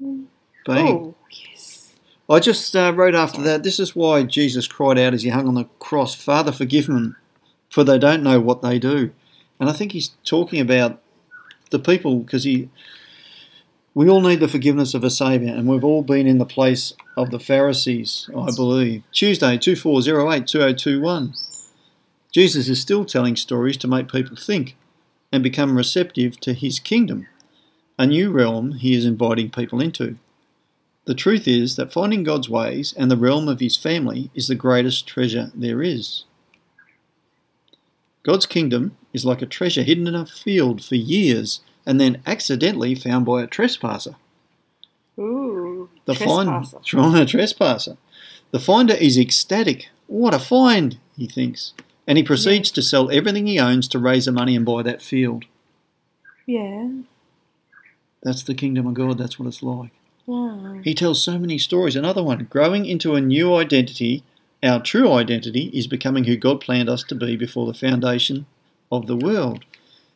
Bang. 0.00 0.28
Oh 0.66 1.14
yes. 1.30 1.75
I 2.28 2.40
just 2.40 2.74
uh, 2.74 2.92
wrote 2.94 3.14
after 3.14 3.40
that, 3.42 3.62
this 3.62 3.78
is 3.78 3.94
why 3.94 4.24
Jesus 4.24 4.66
cried 4.66 4.98
out 4.98 5.14
as 5.14 5.22
he 5.22 5.28
hung 5.28 5.46
on 5.46 5.54
the 5.54 5.68
cross, 5.78 6.14
Father, 6.14 6.50
forgive 6.50 6.88
them, 6.88 7.16
for 7.70 7.84
they 7.84 7.98
don't 7.98 8.22
know 8.22 8.40
what 8.40 8.62
they 8.62 8.80
do. 8.80 9.12
And 9.60 9.70
I 9.70 9.72
think 9.72 9.92
he's 9.92 10.10
talking 10.24 10.60
about 10.60 11.00
the 11.70 11.78
people 11.78 12.20
because 12.20 12.44
he. 12.44 12.68
We 13.94 14.10
all 14.10 14.20
need 14.20 14.40
the 14.40 14.48
forgiveness 14.48 14.92
of 14.92 15.04
a 15.04 15.08
Saviour, 15.08 15.54
and 15.54 15.66
we've 15.66 15.84
all 15.84 16.02
been 16.02 16.26
in 16.26 16.36
the 16.36 16.44
place 16.44 16.92
of 17.16 17.30
the 17.30 17.40
Pharisees, 17.40 18.28
I 18.36 18.50
believe. 18.54 19.02
Tuesday, 19.10 19.56
2408 19.56 20.46
2021. 20.46 21.32
Jesus 22.30 22.68
is 22.68 22.78
still 22.78 23.06
telling 23.06 23.36
stories 23.36 23.78
to 23.78 23.88
make 23.88 24.12
people 24.12 24.36
think 24.36 24.76
and 25.32 25.42
become 25.42 25.78
receptive 25.78 26.38
to 26.40 26.52
his 26.52 26.78
kingdom, 26.78 27.26
a 27.98 28.06
new 28.06 28.30
realm 28.30 28.72
he 28.72 28.94
is 28.94 29.06
inviting 29.06 29.48
people 29.50 29.80
into. 29.80 30.18
The 31.06 31.14
truth 31.14 31.46
is 31.46 31.76
that 31.76 31.92
finding 31.92 32.24
God's 32.24 32.48
ways 32.48 32.92
and 32.96 33.10
the 33.10 33.16
realm 33.16 33.48
of 33.48 33.60
his 33.60 33.76
family 33.76 34.30
is 34.34 34.48
the 34.48 34.56
greatest 34.56 35.06
treasure 35.06 35.52
there 35.54 35.80
is. 35.82 36.24
God's 38.24 38.46
kingdom 38.46 38.96
is 39.12 39.24
like 39.24 39.40
a 39.40 39.46
treasure 39.46 39.84
hidden 39.84 40.08
in 40.08 40.16
a 40.16 40.26
field 40.26 40.84
for 40.84 40.96
years 40.96 41.60
and 41.86 42.00
then 42.00 42.20
accidentally 42.26 42.96
found 42.96 43.24
by 43.24 43.42
a 43.42 43.46
trespasser. 43.46 44.16
Ooh. 45.16 45.88
The 46.06 46.14
trespasser. 46.14 46.80
find 46.90 47.16
a 47.16 47.24
trespasser. 47.24 47.96
The 48.50 48.58
finder 48.58 48.94
is 48.94 49.16
ecstatic. 49.16 49.90
What 50.08 50.34
a 50.34 50.40
find, 50.40 50.98
he 51.16 51.28
thinks. 51.28 51.72
And 52.08 52.18
he 52.18 52.24
proceeds 52.24 52.72
to 52.72 52.82
sell 52.82 53.12
everything 53.12 53.46
he 53.46 53.60
owns 53.60 53.86
to 53.88 54.00
raise 54.00 54.24
the 54.24 54.32
money 54.32 54.56
and 54.56 54.66
buy 54.66 54.82
that 54.82 55.02
field. 55.02 55.44
Yeah. 56.46 56.90
That's 58.24 58.42
the 58.42 58.54
kingdom 58.54 58.88
of 58.88 58.94
God, 58.94 59.18
that's 59.18 59.38
what 59.38 59.46
it's 59.46 59.62
like. 59.62 59.92
Wow. 60.26 60.80
He 60.82 60.94
tells 60.94 61.22
so 61.22 61.38
many 61.38 61.58
stories. 61.58 61.96
Another 61.96 62.22
one, 62.22 62.46
growing 62.50 62.84
into 62.84 63.14
a 63.14 63.20
new 63.20 63.54
identity. 63.54 64.22
Our 64.62 64.82
true 64.82 65.12
identity 65.12 65.70
is 65.72 65.86
becoming 65.86 66.24
who 66.24 66.36
God 66.36 66.60
planned 66.60 66.88
us 66.88 67.04
to 67.04 67.14
be 67.14 67.36
before 67.36 67.66
the 67.66 67.78
foundation 67.78 68.46
of 68.90 69.06
the 69.06 69.16
world. 69.16 69.64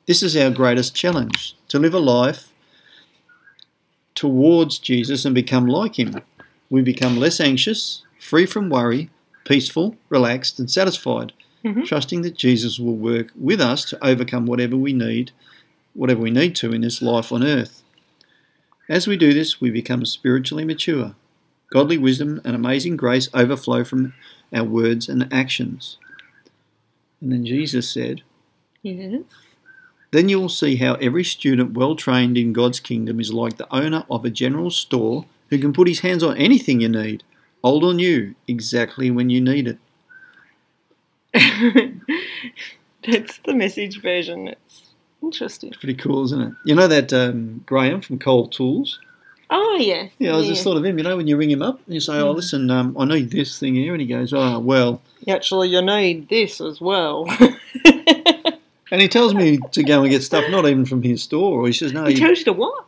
This 0.07 0.23
is 0.23 0.37
our 0.37 0.51
greatest 0.51 0.95
challenge 0.95 1.55
to 1.69 1.79
live 1.79 1.95
a 1.95 1.99
life 2.01 2.53
towards 4.15 4.79
Jesus 4.79 5.25
and 5.25 5.35
become 5.35 5.67
like 5.67 5.99
Him. 5.99 6.21
We 6.69 6.83
become 6.83 7.17
less 7.17 7.41
anxious, 7.41 8.03
free 8.19 8.47
from 8.47 8.71
worry, 8.71 9.11
peaceful, 9.45 9.97
relaxed, 10.09 10.59
and 10.59 10.71
satisfied, 10.71 11.33
Mhm. 11.65 11.85
trusting 11.85 12.23
that 12.23 12.37
Jesus 12.37 12.79
will 12.79 12.97
work 12.97 13.31
with 13.39 13.61
us 13.61 13.85
to 13.87 14.05
overcome 14.05 14.47
whatever 14.47 14.77
we 14.77 14.93
need, 14.93 15.33
whatever 15.95 16.21
we 16.23 16.31
need 16.31 16.55
to 16.57 16.73
in 16.73 16.81
this 16.81 17.03
life 17.03 17.31
on 17.33 17.43
earth. 17.45 17.83
As 18.91 19.07
we 19.07 19.17
do 19.17 19.33
this, 19.33 19.61
we 19.61 19.71
become 19.71 20.05
spiritually 20.05 20.65
mature. 20.65 21.15
Godly 21.73 21.97
wisdom 21.97 22.41
and 22.45 22.57
amazing 22.57 22.97
grace 22.97 23.29
overflow 23.33 23.85
from 23.85 24.15
our 24.53 24.65
words 24.65 25.09
and 25.09 25.33
actions. 25.33 25.97
And 27.21 27.31
then 27.31 27.47
Jesus 27.47 27.89
said, 27.89 28.23
Yes. 28.83 29.23
Then 30.11 30.29
you 30.29 30.41
will 30.41 30.49
see 30.49 30.75
how 30.75 30.95
every 30.95 31.23
student 31.23 31.75
well 31.75 31.95
trained 31.95 32.37
in 32.37 32.53
God's 32.53 32.81
kingdom 32.81 33.21
is 33.21 33.33
like 33.33 33.59
the 33.59 33.73
owner 33.73 34.05
of 34.11 34.25
a 34.25 34.31
general 34.31 34.73
store 34.73 35.25
who 35.51 35.59
can 35.61 35.73
put 35.73 35.87
his 35.87 36.01
hands 36.01 36.25
on 36.25 36.37
anything 36.37 36.81
you 36.81 36.89
need, 36.89 37.23
old 37.63 37.85
or 37.85 37.95
new, 37.95 38.35
exactly 38.49 39.09
when 39.09 39.31
you 39.31 39.41
need 39.41 39.69
it. 39.69 39.79
That's 43.07 43.39
the 43.39 43.55
message 43.55 44.03
version. 44.03 44.49
It's 44.49 44.90
interesting. 45.23 45.73
Pretty 45.73 45.95
cool, 45.95 46.25
isn't 46.25 46.41
it? 46.41 46.53
You 46.65 46.75
know 46.75 46.89
that 46.89 47.13
um, 47.13 47.63
Graham 47.67 48.01
from 48.01 48.19
Cole 48.19 48.49
Tools? 48.49 48.99
Oh 49.51 49.77
yeah. 49.81 50.09
Yeah, 50.19 50.37
I 50.37 50.43
just 50.45 50.63
thought 50.63 50.77
of 50.77 50.85
him. 50.85 50.97
You 50.97 51.05
know, 51.05 51.17
when 51.17 51.27
you 51.27 51.37
ring 51.37 51.51
him 51.51 51.63
up 51.63 51.81
and 51.85 51.95
you 51.95 52.01
say, 52.01 52.19
"Oh, 52.21 52.31
listen, 52.31 52.71
um, 52.71 52.97
I 52.99 53.05
need 53.05 53.31
this 53.31 53.59
thing 53.59 53.75
here," 53.75 53.93
and 53.93 54.01
he 54.01 54.07
goes, 54.07 54.33
"Oh, 54.33 54.61
well," 54.61 55.03
Actually, 55.29 55.69
you 55.69 55.83
need 55.83 56.29
this 56.29 56.61
as 56.61 56.81
well. 56.81 57.27
and 58.91 59.01
he 59.01 59.09
tells 59.09 59.35
me 59.35 59.59
to 59.73 59.83
go 59.83 60.03
and 60.03 60.11
get 60.11 60.23
stuff, 60.23 60.45
not 60.51 60.67
even 60.67 60.87
from 60.87 61.03
his 61.03 61.23
store. 61.23 61.67
He 61.67 61.73
says, 61.73 61.93
"No, 61.93 62.05
he 62.05 62.15
you, 62.15 62.21
tells 62.21 62.39
you 62.39 62.45
to 62.47 62.53
what? 62.53 62.87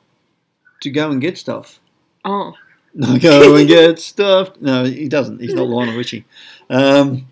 to 0.82 0.90
go 0.90 1.10
and 1.10 1.20
get 1.20 1.36
stuff." 1.36 1.80
Oh. 2.24 2.54
No, 2.94 3.18
go 3.20 3.56
and 3.56 3.66
get 3.66 3.98
stuff. 3.98 4.52
No, 4.60 4.84
he 4.84 5.08
doesn't. 5.08 5.40
He's 5.40 5.54
not 5.54 5.66
Lionel 5.66 5.96
Richie. 5.96 6.24
Um, 6.70 7.26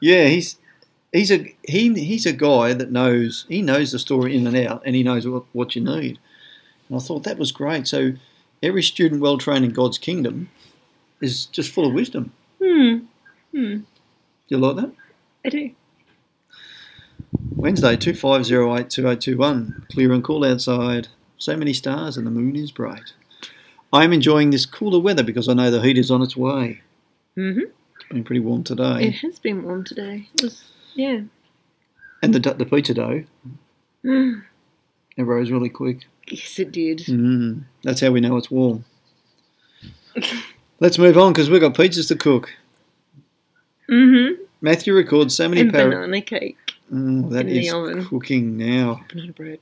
yeah, 0.00 0.26
he's 0.26 0.58
he's 1.12 1.30
a 1.30 1.54
he 1.66 1.92
he's 1.94 2.26
a 2.26 2.32
guy 2.32 2.74
that 2.74 2.92
knows 2.92 3.46
he 3.48 3.62
knows 3.62 3.92
the 3.92 3.98
story 3.98 4.36
in 4.36 4.46
and 4.46 4.56
out, 4.56 4.82
and 4.84 4.94
he 4.94 5.02
knows 5.02 5.26
what, 5.26 5.44
what 5.52 5.76
you 5.76 5.82
need. 5.82 6.18
And 6.88 6.98
I 6.98 7.00
thought 7.00 7.24
that 7.24 7.38
was 7.38 7.52
great. 7.52 7.86
So 7.86 8.12
every 8.62 8.82
student 8.82 9.20
well 9.20 9.38
trained 9.38 9.64
in 9.64 9.72
God's 9.72 9.98
kingdom 9.98 10.50
is 11.20 11.46
just 11.46 11.72
full 11.72 11.86
of 11.86 11.94
wisdom. 11.94 12.32
Hmm. 12.62 12.98
Hmm. 13.52 13.76
Do 13.78 13.84
you 14.48 14.58
like 14.58 14.76
that? 14.76 14.92
I 15.44 15.48
do. 15.48 15.70
Wednesday, 17.54 17.96
25082021. 17.96 19.88
Clear 19.90 20.12
and 20.12 20.22
cool 20.22 20.44
outside. 20.44 21.08
So 21.38 21.56
many 21.56 21.72
stars 21.72 22.16
and 22.16 22.26
the 22.26 22.30
moon 22.30 22.54
is 22.56 22.70
bright. 22.70 23.12
I 23.92 24.04
am 24.04 24.12
enjoying 24.12 24.50
this 24.50 24.66
cooler 24.66 24.98
weather 25.00 25.22
because 25.22 25.48
I 25.48 25.54
know 25.54 25.70
the 25.70 25.80
heat 25.80 25.98
is 25.98 26.10
on 26.10 26.22
its 26.22 26.36
way. 26.36 26.82
Mm-hmm. 27.36 27.60
It's 27.60 28.08
been 28.10 28.24
pretty 28.24 28.40
warm 28.40 28.64
today. 28.64 29.08
It 29.08 29.16
has 29.16 29.38
been 29.38 29.62
warm 29.64 29.84
today. 29.84 30.28
It 30.34 30.42
was, 30.42 30.64
yeah. 30.96 31.20
And 32.22 32.34
the, 32.34 32.40
the 32.54 32.66
pizza 32.66 32.94
dough, 32.94 33.24
Mm. 34.04 34.42
it 35.16 35.22
rose 35.22 35.50
really 35.50 35.68
quick. 35.68 36.06
Yes, 36.28 36.58
it 36.58 36.72
did. 36.72 36.98
Mm, 37.00 37.62
that's 37.82 38.00
how 38.00 38.10
we 38.10 38.20
know 38.20 38.36
it's 38.36 38.50
warm. 38.50 38.84
Let's 40.80 40.98
move 40.98 41.16
on 41.18 41.32
because 41.32 41.48
we've 41.50 41.60
got 41.60 41.74
pizzas 41.74 42.08
to 42.08 42.16
cook. 42.16 42.50
Mm-hmm. 43.88 44.42
Matthew 44.60 44.94
records 44.94 45.34
so 45.36 45.48
many 45.48 45.60
And 45.62 45.72
par- 45.72 45.88
banana 45.88 46.20
cake. 46.20 46.56
Mm, 46.92 47.30
that 47.30 47.46
oven. 47.74 48.04
cooking 48.06 48.56
now. 48.56 49.04
Banana 49.08 49.32
bread. 49.32 49.58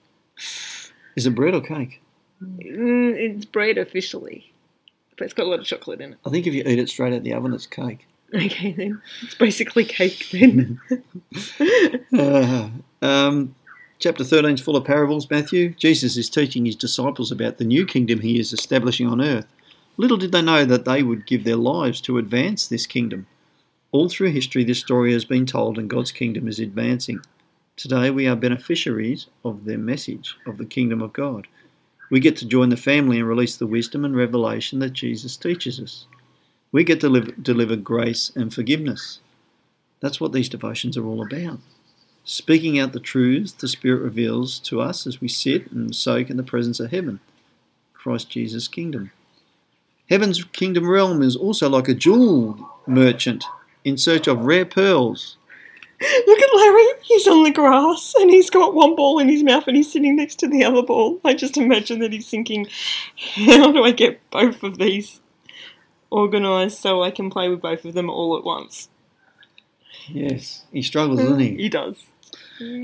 Is 1.17 1.27
it 1.27 1.35
bread 1.35 1.55
or 1.55 1.61
cake? 1.61 2.01
Mm, 2.43 3.15
it's 3.15 3.45
bread 3.45 3.79
officially. 3.79 4.53
But 5.17 5.25
it's 5.27 5.35
got 5.35 5.47
a 5.47 5.51
lot 5.51 5.61
of 5.61 5.67
chocolate 5.67 6.01
in 6.01 6.13
it. 6.15 6.19
I 6.27 6.31
think 6.31 6.47
if 6.47 6.55
you 6.55 6.63
eat 6.67 6.79
it 6.79 6.89
straight 6.89 7.13
out 7.13 7.19
of 7.19 7.25
the 7.25 7.33
oven, 7.35 7.53
it's 7.55 7.67
cake. 7.67 8.07
Okay 8.47 8.73
then. 8.73 9.01
It's 9.23 9.37
basically 9.37 9.85
cake 9.85 10.29
then. 10.33 10.81
Uh, 12.17 12.69
um, 13.03 13.55
chapter 13.99 14.23
13 14.23 14.55
is 14.55 14.61
full 14.61 14.77
of 14.77 14.85
parables, 14.85 15.29
Matthew. 15.31 15.71
Jesus 15.71 16.17
is 16.17 16.31
teaching 16.31 16.65
his 16.65 16.77
disciples 16.77 17.33
about 17.33 17.59
the 17.59 17.65
new 17.65 17.85
kingdom 17.85 18.21
he 18.21 18.39
is 18.39 18.53
establishing 18.53 19.09
on 19.09 19.21
earth. 19.21 19.47
Little 19.97 20.17
did 20.17 20.33
they 20.33 20.43
know 20.43 20.65
that 20.65 20.85
they 20.85 21.03
would 21.03 21.27
give 21.27 21.45
their 21.45 21.57
lives 21.57 22.01
to 22.03 22.19
advance 22.19 22.67
this 22.67 22.87
kingdom. 22.87 23.27
All 23.91 24.09
through 24.09 24.31
history, 24.31 24.65
this 24.65 24.81
story 24.81 25.13
has 25.13 25.25
been 25.25 25.47
told, 25.47 25.79
and 25.79 25.91
God's 25.91 26.13
kingdom 26.13 26.47
is 26.47 26.59
advancing. 26.59 27.21
Today, 27.77 28.11
we 28.11 28.27
are 28.27 28.37
beneficiaries 28.37 29.27
of 29.45 29.65
their 29.65 29.79
message 29.79 30.37
of 30.47 30.59
the 30.59 30.67
kingdom 30.67 31.03
of 31.03 31.13
God. 31.13 31.47
We 32.11 32.21
get 32.21 32.37
to 32.39 32.47
join 32.47 32.69
the 32.69 32.77
family 32.77 33.19
and 33.19 33.29
release 33.29 33.57
the 33.57 33.67
wisdom 33.67 34.05
and 34.05 34.17
revelation 34.17 34.79
that 34.81 34.93
Jesus 34.93 35.37
teaches 35.37 35.81
us. 35.81 36.07
We 36.75 36.83
get 36.83 37.01
to 37.03 37.09
live, 37.09 37.41
deliver 37.41 37.77
grace 37.77 38.33
and 38.35 38.53
forgiveness. 38.53 39.21
That's 40.01 40.21
what 40.21 40.33
these 40.33 40.49
devotions 40.49 40.97
are 40.97 41.07
all 41.07 41.25
about 41.25 41.61
speaking 42.25 42.79
out 42.79 42.93
the 42.93 43.01
truths 43.01 43.53
the 43.53 43.69
Spirit 43.69 44.01
reveals 44.01 44.59
to 44.59 44.81
us 44.81 45.07
as 45.07 45.21
we 45.21 45.29
sit 45.29 45.71
and 45.71 45.95
soak 45.95 46.31
in 46.31 46.37
the 46.37 46.43
presence 46.43 46.81
of 46.81 46.91
heaven, 46.91 47.21
Christ 47.93 48.31
Jesus' 48.31 48.67
kingdom. 48.67 49.13
Heaven's 50.09 50.43
kingdom 50.45 50.89
realm 50.89 51.23
is 51.23 51.37
also 51.37 51.69
like 51.69 51.89
a 51.89 51.95
jewel 51.95 52.71
merchant 52.87 53.45
in 53.85 53.97
search 53.97 54.27
of 54.27 54.41
rare 54.41 54.65
pearls. 54.65 55.37
Look 56.27 56.41
at 56.41 56.55
Larry. 56.55 56.87
He's 57.03 57.29
on 57.29 57.45
the 57.45 57.51
grass 57.51 58.15
and 58.19 58.31
he's 58.31 58.51
got 58.51 58.75
one 58.75 58.97
ball 58.97 59.19
in 59.19 59.29
his 59.29 59.43
mouth 59.43 59.65
and 59.67 59.77
he's 59.77 59.93
sitting 59.93 60.17
next 60.17 60.39
to 60.41 60.49
the 60.49 60.65
other 60.65 60.83
ball. 60.83 61.21
I 61.25 61.35
just 61.35 61.57
imagine 61.57 62.01
that 62.01 62.13
he's 62.13 62.29
thinking, 62.29 62.67
how 63.17 63.71
do 63.71 63.85
I 63.85 63.93
get 63.93 64.21
both 64.31 64.63
of 64.63 64.79
these 64.79 65.21
organised 66.15 66.81
so 66.81 67.03
I 67.03 67.11
can 67.11 67.29
play 67.29 67.49
with 67.49 67.61
both 67.61 67.85
of 67.85 67.95
them 67.95 68.09
all 68.09 68.37
at 68.39 68.45
once? 68.45 68.89
Yes, 70.09 70.65
he 70.73 70.83
struggles, 70.83 71.21
doesn't 71.21 71.41
he? 71.41 71.57
He 71.57 71.69
does. 71.69 71.97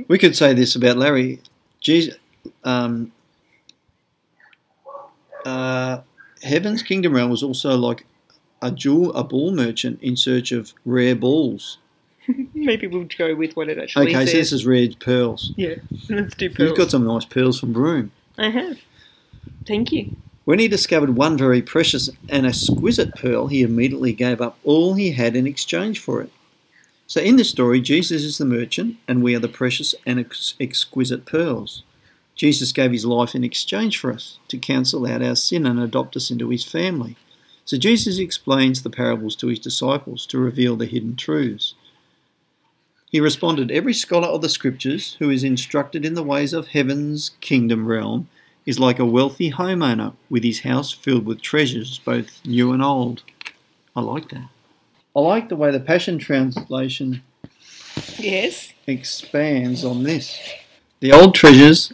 We 0.08 0.18
could 0.18 0.37
say 0.37 0.52
this 0.54 0.75
about 0.75 0.96
Larry. 0.96 1.40
Jesus, 1.80 2.16
um, 2.64 3.12
uh, 5.44 6.00
Heaven's 6.42 6.82
kingdom 6.82 7.14
realm 7.14 7.30
was 7.30 7.42
also 7.42 7.76
like 7.76 8.06
a 8.62 8.70
jewel, 8.70 9.12
a 9.14 9.25
ball 9.25 9.52
merchant 9.52 10.00
in 10.02 10.16
search 10.16 10.52
of 10.52 10.72
rare 10.84 11.14
balls. 11.14 11.78
Maybe 12.54 12.87
we'll 12.87 13.08
go 13.18 13.34
with 13.34 13.54
what 13.54 13.68
it 13.68 13.78
actually 13.78 14.10
is. 14.10 14.16
Okay, 14.16 14.26
so 14.26 14.37
this 14.37 14.52
is 14.52 14.66
rare 14.66 14.88
pearls. 14.99 15.52
yeah, 15.56 15.75
let's 16.08 16.34
do 16.34 16.50
pearls. 16.50 16.70
You've 16.70 16.78
got 16.78 16.90
some 16.90 17.06
nice 17.06 17.25
pearls 17.25 17.60
from 17.60 17.72
Broome. 17.72 18.12
I 18.38 18.50
have. 18.50 18.78
Thank 19.66 19.92
you. 19.92 20.16
When 20.50 20.59
he 20.59 20.66
discovered 20.66 21.11
one 21.11 21.38
very 21.38 21.62
precious 21.62 22.11
and 22.28 22.45
exquisite 22.45 23.14
pearl, 23.14 23.47
he 23.47 23.62
immediately 23.62 24.12
gave 24.12 24.40
up 24.40 24.59
all 24.64 24.95
he 24.95 25.12
had 25.12 25.37
in 25.37 25.47
exchange 25.47 26.00
for 26.00 26.21
it. 26.21 26.33
So, 27.07 27.21
in 27.21 27.37
this 27.37 27.50
story, 27.50 27.80
Jesus 27.80 28.25
is 28.25 28.38
the 28.38 28.45
merchant, 28.45 28.97
and 29.07 29.23
we 29.23 29.37
are 29.37 29.38
the 29.38 29.47
precious 29.47 29.95
and 30.04 30.19
ex- 30.19 30.57
exquisite 30.59 31.25
pearls. 31.25 31.85
Jesus 32.35 32.73
gave 32.73 32.90
his 32.90 33.04
life 33.04 33.37
in 33.37 33.45
exchange 33.45 33.97
for 34.00 34.12
us 34.12 34.40
to 34.49 34.59
cancel 34.59 35.07
out 35.07 35.23
our 35.23 35.37
sin 35.37 35.66
and 35.66 35.78
adopt 35.78 36.16
us 36.16 36.33
into 36.33 36.49
his 36.49 36.64
family. 36.64 37.14
So, 37.64 37.76
Jesus 37.76 38.19
explains 38.19 38.83
the 38.83 38.90
parables 38.90 39.37
to 39.37 39.47
his 39.47 39.61
disciples 39.61 40.26
to 40.26 40.38
reveal 40.40 40.75
the 40.75 40.87
hidden 40.87 41.14
truths. 41.14 41.76
He 43.09 43.21
responded, 43.21 43.71
Every 43.71 43.95
scholar 43.95 44.26
of 44.26 44.42
the 44.42 44.49
scriptures 44.49 45.14
who 45.21 45.30
is 45.30 45.45
instructed 45.45 46.04
in 46.04 46.14
the 46.14 46.25
ways 46.25 46.52
of 46.52 46.66
heaven's 46.66 47.37
kingdom 47.40 47.87
realm 47.87 48.26
is 48.71 48.79
like 48.79 49.00
a 49.00 49.05
wealthy 49.05 49.50
homeowner 49.50 50.15
with 50.31 50.45
his 50.45 50.61
house 50.61 50.93
filled 50.93 51.27
with 51.27 51.43
treasures, 51.43 51.99
both 52.05 52.41
new 52.47 52.71
and 52.73 52.81
old. 52.81 53.25
I 53.97 54.00
like 54.00 54.29
that. 54.29 54.49
I 55.17 55.19
like 55.19 55.49
the 55.49 55.57
way 55.57 55.73
the 55.73 55.81
Passion 55.81 56.19
Translation 56.19 57.23
Yes. 58.17 58.73
expands 58.87 59.85
on 59.85 60.05
this. 60.05 60.39
The 61.00 61.11
old 61.11 61.35
treasures 61.35 61.93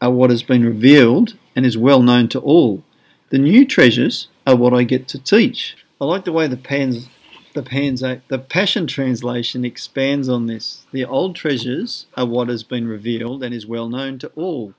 are 0.00 0.10
what 0.10 0.30
has 0.30 0.42
been 0.42 0.64
revealed 0.64 1.36
and 1.54 1.66
is 1.66 1.76
well 1.76 2.02
known 2.02 2.28
to 2.28 2.40
all. 2.40 2.82
The 3.28 3.38
new 3.38 3.66
treasures 3.66 4.28
are 4.46 4.56
what 4.56 4.72
I 4.72 4.84
get 4.84 5.06
to 5.08 5.18
teach. 5.18 5.76
I 6.00 6.06
like 6.06 6.24
the 6.24 6.32
way 6.32 6.46
the 6.46 6.56
pans 6.56 7.10
the 7.52 7.62
pans 7.62 8.00
the 8.00 8.38
Passion 8.38 8.86
Translation 8.86 9.62
expands 9.64 10.28
on 10.28 10.46
this. 10.46 10.86
The 10.90 11.04
old 11.04 11.36
treasures 11.36 12.06
are 12.16 12.26
what 12.26 12.48
has 12.48 12.62
been 12.64 12.88
revealed 12.88 13.44
and 13.44 13.54
is 13.54 13.66
well 13.66 13.90
known 13.90 14.18
to 14.20 14.28
all. 14.34 14.72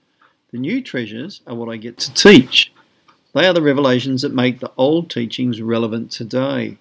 The 0.52 0.58
new 0.58 0.82
treasures 0.82 1.42
are 1.48 1.56
what 1.56 1.70
I 1.70 1.78
get 1.78 1.98
to 2.00 2.14
teach. 2.14 2.72
They 3.34 3.48
are 3.48 3.54
the 3.54 3.62
revelations 3.62 4.22
that 4.22 4.34
make 4.34 4.60
the 4.60 4.72
old 4.78 5.10
teachings 5.10 5.62
relevant 5.62 6.12
today. 6.12 6.78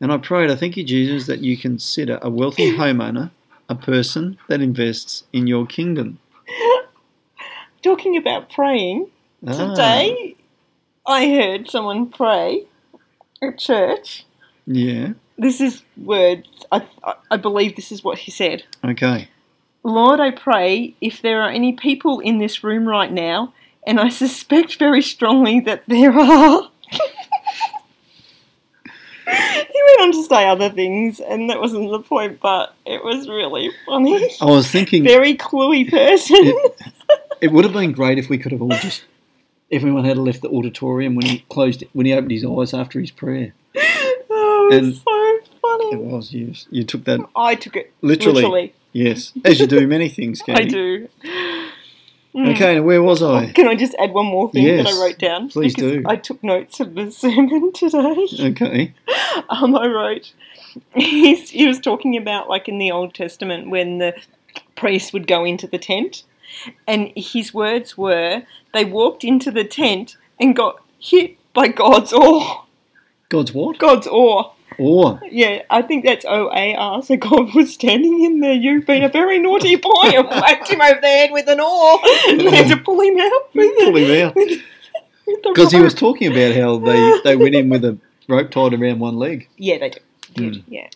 And 0.00 0.12
I 0.12 0.18
prayed, 0.18 0.50
I 0.50 0.56
thank 0.56 0.76
you, 0.76 0.84
Jesus, 0.84 1.26
that 1.26 1.40
you 1.40 1.56
consider 1.56 2.18
a 2.22 2.30
wealthy 2.30 2.72
homeowner 2.76 3.30
a 3.68 3.74
person 3.74 4.38
that 4.48 4.60
invests 4.60 5.24
in 5.32 5.46
your 5.46 5.66
kingdom. 5.66 6.18
Talking 7.82 8.16
about 8.16 8.50
praying, 8.50 9.10
Ah, 9.46 9.52
today 9.52 10.36
I 11.06 11.28
heard 11.28 11.68
someone 11.68 12.08
pray 12.08 12.64
at 13.42 13.58
church. 13.58 14.24
Yeah. 14.66 15.12
This 15.38 15.60
is 15.60 15.82
words. 15.96 16.48
I, 16.72 16.86
I, 17.04 17.14
I 17.32 17.36
believe 17.36 17.76
this 17.76 17.92
is 17.92 18.02
what 18.02 18.18
he 18.18 18.30
said. 18.30 18.64
Okay. 18.84 19.28
Lord, 19.86 20.18
I 20.18 20.32
pray 20.32 20.94
if 21.00 21.22
there 21.22 21.42
are 21.42 21.48
any 21.48 21.72
people 21.74 22.18
in 22.18 22.38
this 22.38 22.64
room 22.64 22.88
right 22.88 23.12
now, 23.12 23.54
and 23.86 24.00
I 24.00 24.08
suspect 24.08 24.78
very 24.80 25.00
strongly 25.00 25.60
that 25.60 25.84
there 25.86 26.12
are. 26.12 26.68
he 26.90 26.98
went 29.28 30.00
on 30.00 30.12
to 30.12 30.22
say 30.24 30.46
other 30.48 30.70
things, 30.70 31.20
and 31.20 31.48
that 31.50 31.60
wasn't 31.60 31.88
the 31.90 32.00
point, 32.00 32.40
but 32.40 32.74
it 32.84 33.04
was 33.04 33.28
really 33.28 33.70
funny. 33.86 34.28
I 34.40 34.44
was 34.46 34.68
thinking 34.68 35.04
Very 35.04 35.36
cluey 35.36 35.88
person. 35.88 36.36
it, 36.40 36.76
it 37.42 37.52
would 37.52 37.64
have 37.64 37.72
been 37.72 37.92
great 37.92 38.18
if 38.18 38.28
we 38.28 38.38
could 38.38 38.52
have 38.52 38.62
all 38.62 38.70
just 38.70 39.04
everyone 39.70 40.04
had 40.04 40.18
left 40.18 40.42
the 40.42 40.48
auditorium 40.48 41.14
when 41.14 41.26
he 41.26 41.44
closed 41.48 41.84
when 41.92 42.06
he 42.06 42.12
opened 42.12 42.30
his 42.32 42.44
eyes 42.44 42.74
after 42.74 43.00
his 43.00 43.10
prayer. 43.10 43.52
oh, 43.76 44.68
it 44.72 44.82
was 44.82 44.84
And- 44.84 44.96
so 44.96 45.38
funny. 45.62 45.92
It 45.92 46.00
was 46.00 46.32
yes. 46.32 46.66
You 46.70 46.82
took 46.84 47.04
that 47.04 47.20
I 47.36 47.54
took 47.54 47.76
it 47.76 47.92
Literally. 48.02 48.34
literally. 48.42 48.74
Yes, 48.96 49.32
as 49.44 49.60
you 49.60 49.66
do 49.66 49.86
many 49.86 50.08
things. 50.08 50.42
I 50.48 50.64
do. 50.64 51.08
Mm. 52.34 52.54
Okay, 52.54 52.74
now 52.76 52.82
where 52.82 53.02
was 53.02 53.22
I? 53.22 53.52
Can 53.52 53.66
I 53.66 53.74
just 53.74 53.94
add 53.98 54.12
one 54.12 54.26
more 54.26 54.50
thing 54.50 54.64
that 54.64 54.86
I 54.86 55.00
wrote 55.00 55.18
down? 55.18 55.48
please 55.48 55.74
Because 55.74 55.92
do. 55.92 56.02
I 56.06 56.16
took 56.16 56.42
notes 56.44 56.80
of 56.80 56.94
the 56.94 57.10
sermon 57.22 57.72
today. 57.72 58.26
Okay. 58.40 58.94
um, 59.48 59.74
I 59.74 59.86
wrote, 59.86 60.34
he's, 60.94 61.48
he 61.50 61.66
was 61.66 61.80
talking 61.80 62.16
about 62.16 62.48
like 62.48 62.68
in 62.68 62.78
the 62.78 62.90
Old 62.90 63.14
Testament 63.14 63.70
when 63.70 63.98
the 63.98 64.14
priest 64.74 65.14
would 65.14 65.26
go 65.26 65.44
into 65.44 65.66
the 65.66 65.78
tent, 65.78 66.24
and 66.86 67.10
his 67.16 67.54
words 67.54 67.96
were, 67.96 68.42
they 68.74 68.84
walked 68.84 69.24
into 69.24 69.50
the 69.50 69.64
tent 69.64 70.16
and 70.38 70.54
got 70.54 70.82
hit 70.98 71.36
by 71.54 71.68
God's 71.68 72.12
oar. 72.12 72.66
God's 73.30 73.52
what? 73.54 73.78
God's 73.78 74.06
oar. 74.06 74.52
Or 74.78 75.20
Yeah, 75.30 75.62
I 75.70 75.82
think 75.82 76.04
that's 76.04 76.24
O 76.26 76.50
A 76.54 76.74
R. 76.74 77.02
So 77.02 77.16
God 77.16 77.54
was 77.54 77.72
standing 77.72 78.22
in 78.24 78.40
there. 78.40 78.52
You've 78.52 78.86
been 78.86 79.02
a 79.02 79.08
very 79.08 79.38
naughty 79.38 79.76
boy 79.76 79.90
and 80.04 80.26
whacked 80.28 80.68
him 80.68 80.80
over 80.80 81.00
the 81.00 81.06
head 81.06 81.30
with 81.32 81.48
an 81.48 81.60
oar. 81.60 81.98
And 82.28 82.42
had 82.42 82.68
to 82.68 82.76
pull 82.76 83.00
him 83.00 83.18
out. 83.18 83.52
pull 83.52 83.96
him 83.96 84.26
out 84.26 84.34
because 85.44 85.72
he 85.72 85.80
was 85.80 85.94
talking 85.94 86.32
about 86.32 86.54
how 86.54 86.78
they 86.78 87.20
they 87.24 87.36
went 87.36 87.54
in 87.54 87.68
with 87.68 87.84
a 87.84 87.98
rope 88.28 88.50
tied 88.50 88.74
around 88.74 88.98
one 89.00 89.16
leg. 89.16 89.48
Yeah, 89.56 89.78
they 89.78 89.90
did. 89.90 90.02
Mm. 90.34 90.62
Yeah. 90.68 90.88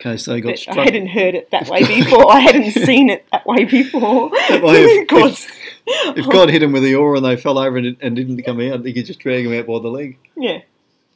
Okay, 0.00 0.16
so 0.16 0.32
they 0.32 0.40
got 0.40 0.48
But 0.50 0.58
struck. 0.58 0.78
I 0.78 0.84
hadn't 0.84 1.06
heard 1.06 1.34
it 1.34 1.50
that 1.50 1.68
way 1.68 1.84
before. 1.86 2.30
I 2.30 2.40
hadn't 2.40 2.70
seen 2.86 3.08
it 3.10 3.24
that 3.32 3.46
way 3.46 3.64
before. 3.64 4.28
way, 4.30 4.38
if- 4.50 5.08
God's- 5.08 5.46
If 5.86 6.28
God 6.28 6.50
hit 6.50 6.62
him 6.62 6.72
with 6.72 6.82
the 6.82 6.94
oar 6.94 7.14
and 7.16 7.24
they 7.24 7.36
fell 7.36 7.58
over 7.58 7.76
and, 7.78 7.96
and 8.00 8.16
didn't 8.16 8.42
come 8.42 8.60
out, 8.60 8.84
he 8.84 8.92
could 8.92 9.06
just 9.06 9.20
drag 9.20 9.46
him 9.46 9.52
out 9.58 9.66
by 9.66 9.78
the 9.80 9.88
leg. 9.88 10.18
Yeah. 10.36 10.60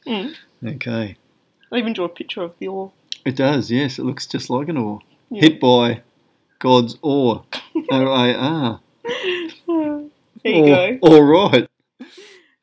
Mm. 0.07 0.35
Okay. 0.65 1.17
I 1.71 1.77
even 1.77 1.93
drew 1.93 2.05
a 2.05 2.09
picture 2.09 2.41
of 2.41 2.57
the 2.59 2.67
oar. 2.67 2.91
It 3.25 3.35
does, 3.35 3.69
yes. 3.69 3.99
It 3.99 4.03
looks 4.03 4.25
just 4.25 4.49
like 4.49 4.69
an 4.69 4.77
oar. 4.77 4.99
Yeah. 5.29 5.41
Hit 5.41 5.59
by 5.59 6.01
God's 6.59 6.97
oar. 7.01 7.45
O 7.91 8.05
A 8.05 8.35
R. 8.35 8.79
There 10.43 10.53
you 10.53 10.65
go. 10.65 10.99
All 11.01 11.23
right. 11.23 11.67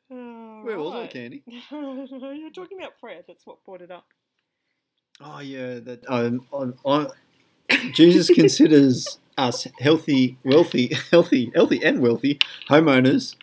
Where 0.09 0.79
was 0.79 0.93
I. 0.95 1.07
Candy? 1.07 1.43
You're 1.71 2.51
talking 2.51 2.79
about 2.79 2.99
prayer. 2.99 3.21
That's 3.27 3.45
what 3.45 3.63
brought 3.65 3.81
it 3.81 3.91
up. 3.91 4.05
Oh 5.21 5.39
yeah, 5.39 5.79
that 5.79 6.03
um, 6.07 6.45
I, 6.85 6.89
I, 6.89 7.07
Jesus 7.91 8.29
considers 8.29 9.17
us 9.37 9.67
healthy, 9.79 10.37
wealthy, 10.43 10.93
healthy, 11.11 11.51
healthy, 11.55 11.83
and 11.83 12.01
wealthy 12.01 12.39
homeowners. 12.69 13.35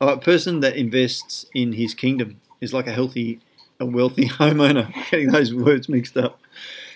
A 0.00 0.16
person 0.16 0.60
that 0.60 0.76
invests 0.76 1.46
in 1.54 1.72
his 1.74 1.94
kingdom 1.94 2.40
is 2.60 2.72
like 2.72 2.86
a 2.86 2.92
healthy, 2.92 3.40
a 3.84 3.90
wealthy 3.90 4.28
homeowner. 4.40 4.92
Getting 5.10 5.30
those 5.30 5.54
words 5.54 5.88
mixed 5.88 6.16
up. 6.16 6.40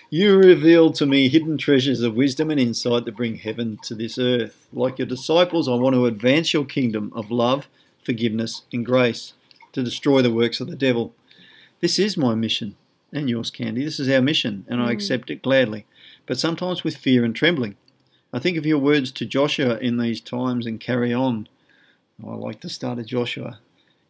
You 0.09 0.37
reveal 0.37 0.91
to 0.93 1.05
me 1.05 1.29
hidden 1.29 1.57
treasures 1.57 2.01
of 2.01 2.15
wisdom 2.15 2.49
and 2.49 2.59
insight 2.59 3.05
that 3.05 3.15
bring 3.15 3.35
heaven 3.35 3.77
to 3.83 3.93
this 3.93 4.17
earth. 4.17 4.67
Like 4.73 4.97
your 4.97 5.07
disciples, 5.07 5.69
I 5.69 5.75
want 5.75 5.93
to 5.95 6.07
advance 6.07 6.51
your 6.51 6.65
kingdom 6.65 7.11
of 7.15 7.29
love, 7.29 7.67
forgiveness, 8.03 8.63
and 8.73 8.83
grace 8.85 9.33
to 9.73 9.83
destroy 9.83 10.23
the 10.23 10.33
works 10.33 10.59
of 10.59 10.67
the 10.67 10.75
devil. 10.75 11.13
This 11.79 11.99
is 11.99 12.17
my 12.17 12.33
mission 12.33 12.75
and 13.13 13.29
yours, 13.29 13.51
Candy. 13.51 13.83
This 13.85 13.99
is 13.99 14.09
our 14.09 14.21
mission, 14.21 14.65
and 14.67 14.81
I 14.81 14.89
Mm. 14.89 14.93
accept 14.93 15.29
it 15.31 15.41
gladly, 15.43 15.85
but 16.25 16.39
sometimes 16.39 16.83
with 16.83 16.97
fear 16.97 17.23
and 17.23 17.35
trembling. 17.35 17.75
I 18.33 18.39
think 18.39 18.57
of 18.57 18.65
your 18.65 18.77
words 18.79 19.11
to 19.13 19.25
Joshua 19.25 19.77
in 19.77 19.97
these 19.97 20.21
times 20.21 20.65
and 20.65 20.79
carry 20.79 21.13
on. 21.13 21.47
I 22.23 22.33
like 22.35 22.61
the 22.61 22.69
start 22.69 22.99
of 22.99 23.05
Joshua. 23.07 23.59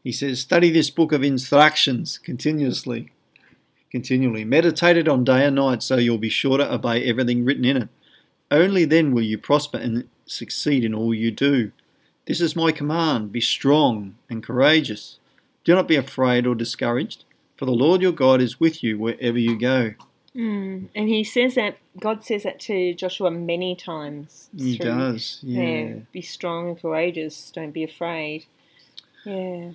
He 0.04 0.12
says, 0.12 0.40
Study 0.40 0.70
this 0.70 0.90
book 0.90 1.12
of 1.12 1.24
instructions 1.24 2.18
continuously, 2.18 3.12
continually. 3.92 4.46
Meditate 4.46 4.98
it 4.98 5.08
on 5.08 5.24
day 5.24 5.46
and 5.46 5.56
night 5.56 5.84
so 5.84 5.98
you'll 5.98 6.18
be 6.18 6.30
sure 6.30 6.58
to 6.58 6.74
obey 6.74 7.04
everything 7.04 7.46
written 7.46 7.66
in 7.66 7.78
it. 7.78 7.90
Only 8.52 8.86
then 8.86 9.14
will 9.14 9.24
you 9.24 9.38
prosper 9.38 9.78
and 9.78 10.08
succeed 10.26 10.84
in 10.84 10.94
all 10.94 11.14
you 11.14 11.32
do. 11.32 11.72
This 12.26 12.42
is 12.42 12.56
my 12.56 12.72
command 12.72 13.32
be 13.32 13.42
strong 13.42 14.16
and 14.30 14.44
courageous. 14.44 15.20
Do 15.64 15.76
not 15.76 15.88
be 15.88 15.96
afraid 15.96 16.48
or 16.48 16.56
discouraged, 16.56 17.26
for 17.58 17.66
the 17.66 17.72
Lord 17.72 18.02
your 18.02 18.12
God 18.12 18.42
is 18.42 18.60
with 18.60 18.84
you 18.84 18.98
wherever 18.98 19.38
you 19.38 19.60
go. 19.60 19.94
Mm. 20.36 20.90
And 20.96 21.10
he 21.10 21.24
says 21.24 21.56
that, 21.56 21.78
God 22.00 22.24
says 22.24 22.44
that 22.44 22.60
to 22.62 22.94
Joshua 22.94 23.32
many 23.32 23.76
times. 23.76 24.50
He 24.56 24.78
does, 24.78 25.40
yeah. 25.42 25.96
Be 26.12 26.22
strong 26.22 26.70
and 26.70 26.82
courageous. 26.82 27.52
Don't 27.52 27.72
be 27.72 27.84
afraid. 27.84 28.46
Yeah. 29.26 29.72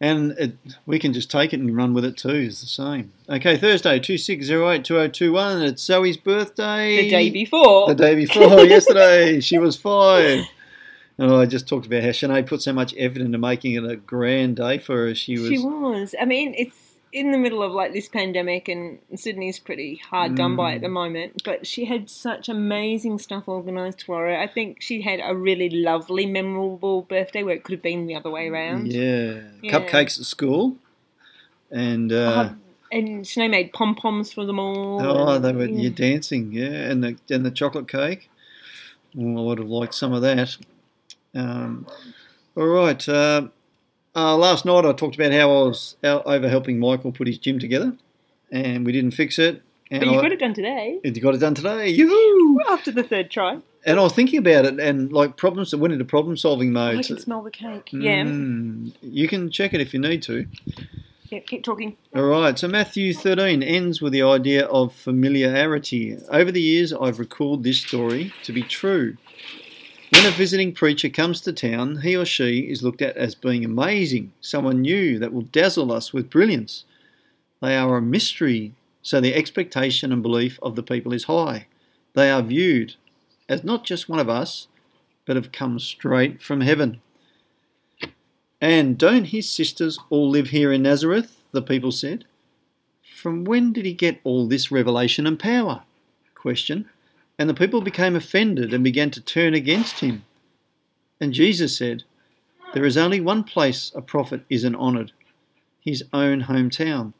And 0.00 0.32
it, 0.32 0.56
we 0.86 0.98
can 0.98 1.12
just 1.12 1.30
take 1.30 1.52
it 1.54 1.60
and 1.60 1.74
run 1.76 1.94
with 1.94 2.04
it 2.04 2.16
too, 2.16 2.30
it's 2.30 2.60
the 2.60 2.66
same. 2.66 3.12
Okay, 3.28 3.56
Thursday, 3.56 3.98
2608 4.00 4.84
2021. 4.84 5.62
It's 5.62 5.82
Zoe's 5.82 6.16
birthday. 6.16 6.96
The 7.02 7.10
day 7.10 7.30
before. 7.30 7.88
The 7.88 7.94
day 7.94 8.14
before, 8.14 8.64
yesterday. 8.66 9.40
She 9.40 9.58
was 9.58 9.76
five. 9.76 10.44
And 11.16 11.32
I 11.32 11.46
just 11.46 11.68
talked 11.68 11.86
about 11.86 12.02
how 12.02 12.08
Sinead 12.08 12.48
put 12.48 12.60
so 12.60 12.72
much 12.72 12.92
effort 12.98 13.18
into 13.18 13.38
making 13.38 13.74
it 13.74 13.84
a 13.88 13.96
grand 13.96 14.56
day 14.56 14.78
for 14.78 15.06
her. 15.06 15.14
She 15.14 15.38
was. 15.38 15.48
She 15.48 15.58
was. 15.58 16.14
I 16.20 16.24
mean, 16.24 16.54
it's 16.58 16.83
in 17.14 17.30
the 17.30 17.38
middle 17.38 17.62
of 17.62 17.72
like 17.72 17.92
this 17.94 18.08
pandemic, 18.08 18.68
and 18.68 18.98
Sydney's 19.14 19.58
pretty 19.60 19.96
hard 20.10 20.34
done 20.34 20.56
by 20.56 20.72
at 20.72 20.78
Mm. 20.78 20.82
the 20.82 20.88
moment. 20.88 21.42
But 21.44 21.66
she 21.66 21.84
had 21.86 22.10
such 22.10 22.48
amazing 22.48 23.18
stuff 23.20 23.48
organised 23.48 24.02
for 24.04 24.26
her. 24.26 24.36
I 24.36 24.48
think 24.48 24.82
she 24.82 25.00
had 25.02 25.20
a 25.22 25.34
really 25.34 25.70
lovely, 25.70 26.26
memorable 26.26 27.02
birthday 27.02 27.42
where 27.44 27.54
it 27.54 27.62
could 27.64 27.74
have 27.74 27.82
been 27.82 28.06
the 28.06 28.16
other 28.16 28.30
way 28.30 28.48
around. 28.48 28.92
Yeah. 28.92 29.40
Yeah. 29.62 29.72
Cupcakes 29.72 30.18
at 30.18 30.26
school. 30.26 30.76
And. 31.70 32.12
Uh, 32.12 32.16
Uh, 32.16 32.52
and 32.92 33.24
Sinead 33.24 33.50
made 33.50 33.72
pom 33.72 33.94
poms 33.96 34.32
for 34.32 34.44
them 34.44 34.58
all. 34.60 35.00
Oh, 35.00 35.34
and- 35.36 35.44
they 35.44 35.52
were 35.52 35.66
yeah. 35.66 35.80
you're 35.82 35.90
dancing, 35.90 36.52
yeah, 36.52 36.90
and 36.90 37.02
the 37.02 37.16
and 37.30 37.44
the 37.46 37.50
chocolate 37.50 37.88
cake. 37.88 38.28
Well, 39.14 39.38
I 39.42 39.46
would 39.46 39.58
have 39.58 39.68
liked 39.68 39.94
some 39.94 40.12
of 40.12 40.22
that. 40.22 40.56
Um, 41.34 41.86
all 42.56 42.66
right. 42.66 43.08
Uh, 43.08 43.48
uh, 44.16 44.36
last 44.36 44.64
night 44.64 44.84
I 44.84 44.92
talked 44.92 45.14
about 45.16 45.32
how 45.32 45.50
I 45.50 45.62
was 45.64 45.96
out 46.04 46.22
over 46.26 46.48
helping 46.48 46.78
Michael 46.78 47.12
put 47.12 47.26
his 47.26 47.38
gym 47.38 47.58
together, 47.58 47.94
and 48.50 48.84
we 48.86 48.92
didn't 48.92 49.12
fix 49.12 49.38
it. 49.38 49.62
And 49.90 50.00
But 50.00 50.08
you 50.08 50.18
I, 50.18 50.22
got 50.22 50.32
it 50.32 50.38
done 50.40 50.54
today. 50.54 50.98
you 51.02 51.20
got 51.20 51.34
it 51.34 51.38
done 51.38 51.54
today. 51.54 51.88
Yoo-hoo! 51.90 52.60
After 52.68 52.90
the 52.90 53.02
third 53.02 53.30
try. 53.30 53.58
And 53.86 54.00
I 54.00 54.02
was 54.02 54.14
thinking 54.14 54.38
about 54.38 54.64
it, 54.64 54.80
and 54.80 55.12
like 55.12 55.36
problems 55.36 55.70
that 55.70 55.78
went 55.78 55.92
into 55.92 56.04
problem 56.06 56.36
solving 56.36 56.72
mode. 56.72 56.98
I 56.98 57.02
can 57.02 57.18
smell 57.18 57.42
the 57.42 57.50
cake. 57.50 57.90
Yeah. 57.92 58.24
Mm, 58.24 58.92
you 59.02 59.28
can 59.28 59.50
check 59.50 59.74
it 59.74 59.80
if 59.80 59.92
you 59.92 60.00
need 60.00 60.22
to. 60.22 60.46
Yeah, 61.30 61.40
keep 61.40 61.64
talking. 61.64 61.96
All 62.14 62.22
right, 62.22 62.58
so 62.58 62.68
Matthew 62.68 63.12
13 63.12 63.62
ends 63.62 64.00
with 64.00 64.12
the 64.12 64.22
idea 64.22 64.66
of 64.66 64.94
familiarity. 64.94 66.16
Over 66.30 66.52
the 66.52 66.60
years, 66.62 66.92
I've 66.92 67.18
recalled 67.18 67.64
this 67.64 67.78
story 67.80 68.32
to 68.44 68.52
be 68.52 68.62
true. 68.62 69.16
When 70.24 70.32
a 70.32 70.36
visiting 70.36 70.72
preacher 70.72 71.10
comes 71.10 71.42
to 71.42 71.52
town, 71.52 71.98
he 71.98 72.16
or 72.16 72.24
she 72.24 72.60
is 72.60 72.82
looked 72.82 73.02
at 73.02 73.14
as 73.18 73.34
being 73.34 73.62
amazing, 73.62 74.32
someone 74.40 74.80
new 74.80 75.18
that 75.18 75.34
will 75.34 75.42
dazzle 75.42 75.92
us 75.92 76.14
with 76.14 76.30
brilliance. 76.30 76.86
They 77.60 77.76
are 77.76 77.98
a 77.98 78.00
mystery, 78.00 78.72
so 79.02 79.20
the 79.20 79.34
expectation 79.34 80.10
and 80.14 80.22
belief 80.22 80.58
of 80.62 80.76
the 80.76 80.82
people 80.82 81.12
is 81.12 81.24
high. 81.24 81.66
They 82.14 82.30
are 82.30 82.40
viewed 82.40 82.94
as 83.50 83.64
not 83.64 83.84
just 83.84 84.08
one 84.08 84.18
of 84.18 84.30
us, 84.30 84.68
but 85.26 85.36
have 85.36 85.52
come 85.52 85.78
straight 85.78 86.40
from 86.40 86.62
heaven. 86.62 87.02
And 88.62 88.96
don't 88.96 89.24
his 89.24 89.46
sisters 89.46 89.98
all 90.08 90.30
live 90.30 90.48
here 90.48 90.72
in 90.72 90.84
Nazareth? 90.84 91.42
The 91.52 91.60
people 91.60 91.92
said. 91.92 92.24
From 93.14 93.44
when 93.44 93.74
did 93.74 93.84
he 93.84 93.92
get 93.92 94.22
all 94.24 94.48
this 94.48 94.70
revelation 94.70 95.26
and 95.26 95.38
power? 95.38 95.82
Question. 96.34 96.88
And 97.38 97.48
the 97.48 97.54
people 97.54 97.80
became 97.80 98.14
offended 98.14 98.72
and 98.72 98.84
began 98.84 99.10
to 99.10 99.20
turn 99.20 99.54
against 99.54 100.00
him. 100.00 100.24
And 101.20 101.32
Jesus 101.32 101.76
said, 101.76 102.04
There 102.74 102.84
is 102.84 102.96
only 102.96 103.20
one 103.20 103.44
place 103.44 103.90
a 103.94 104.02
prophet 104.02 104.42
isn't 104.48 104.76
honoured 104.76 105.12
his 105.84 106.04
own 106.12 106.44
hometown. 106.44 107.12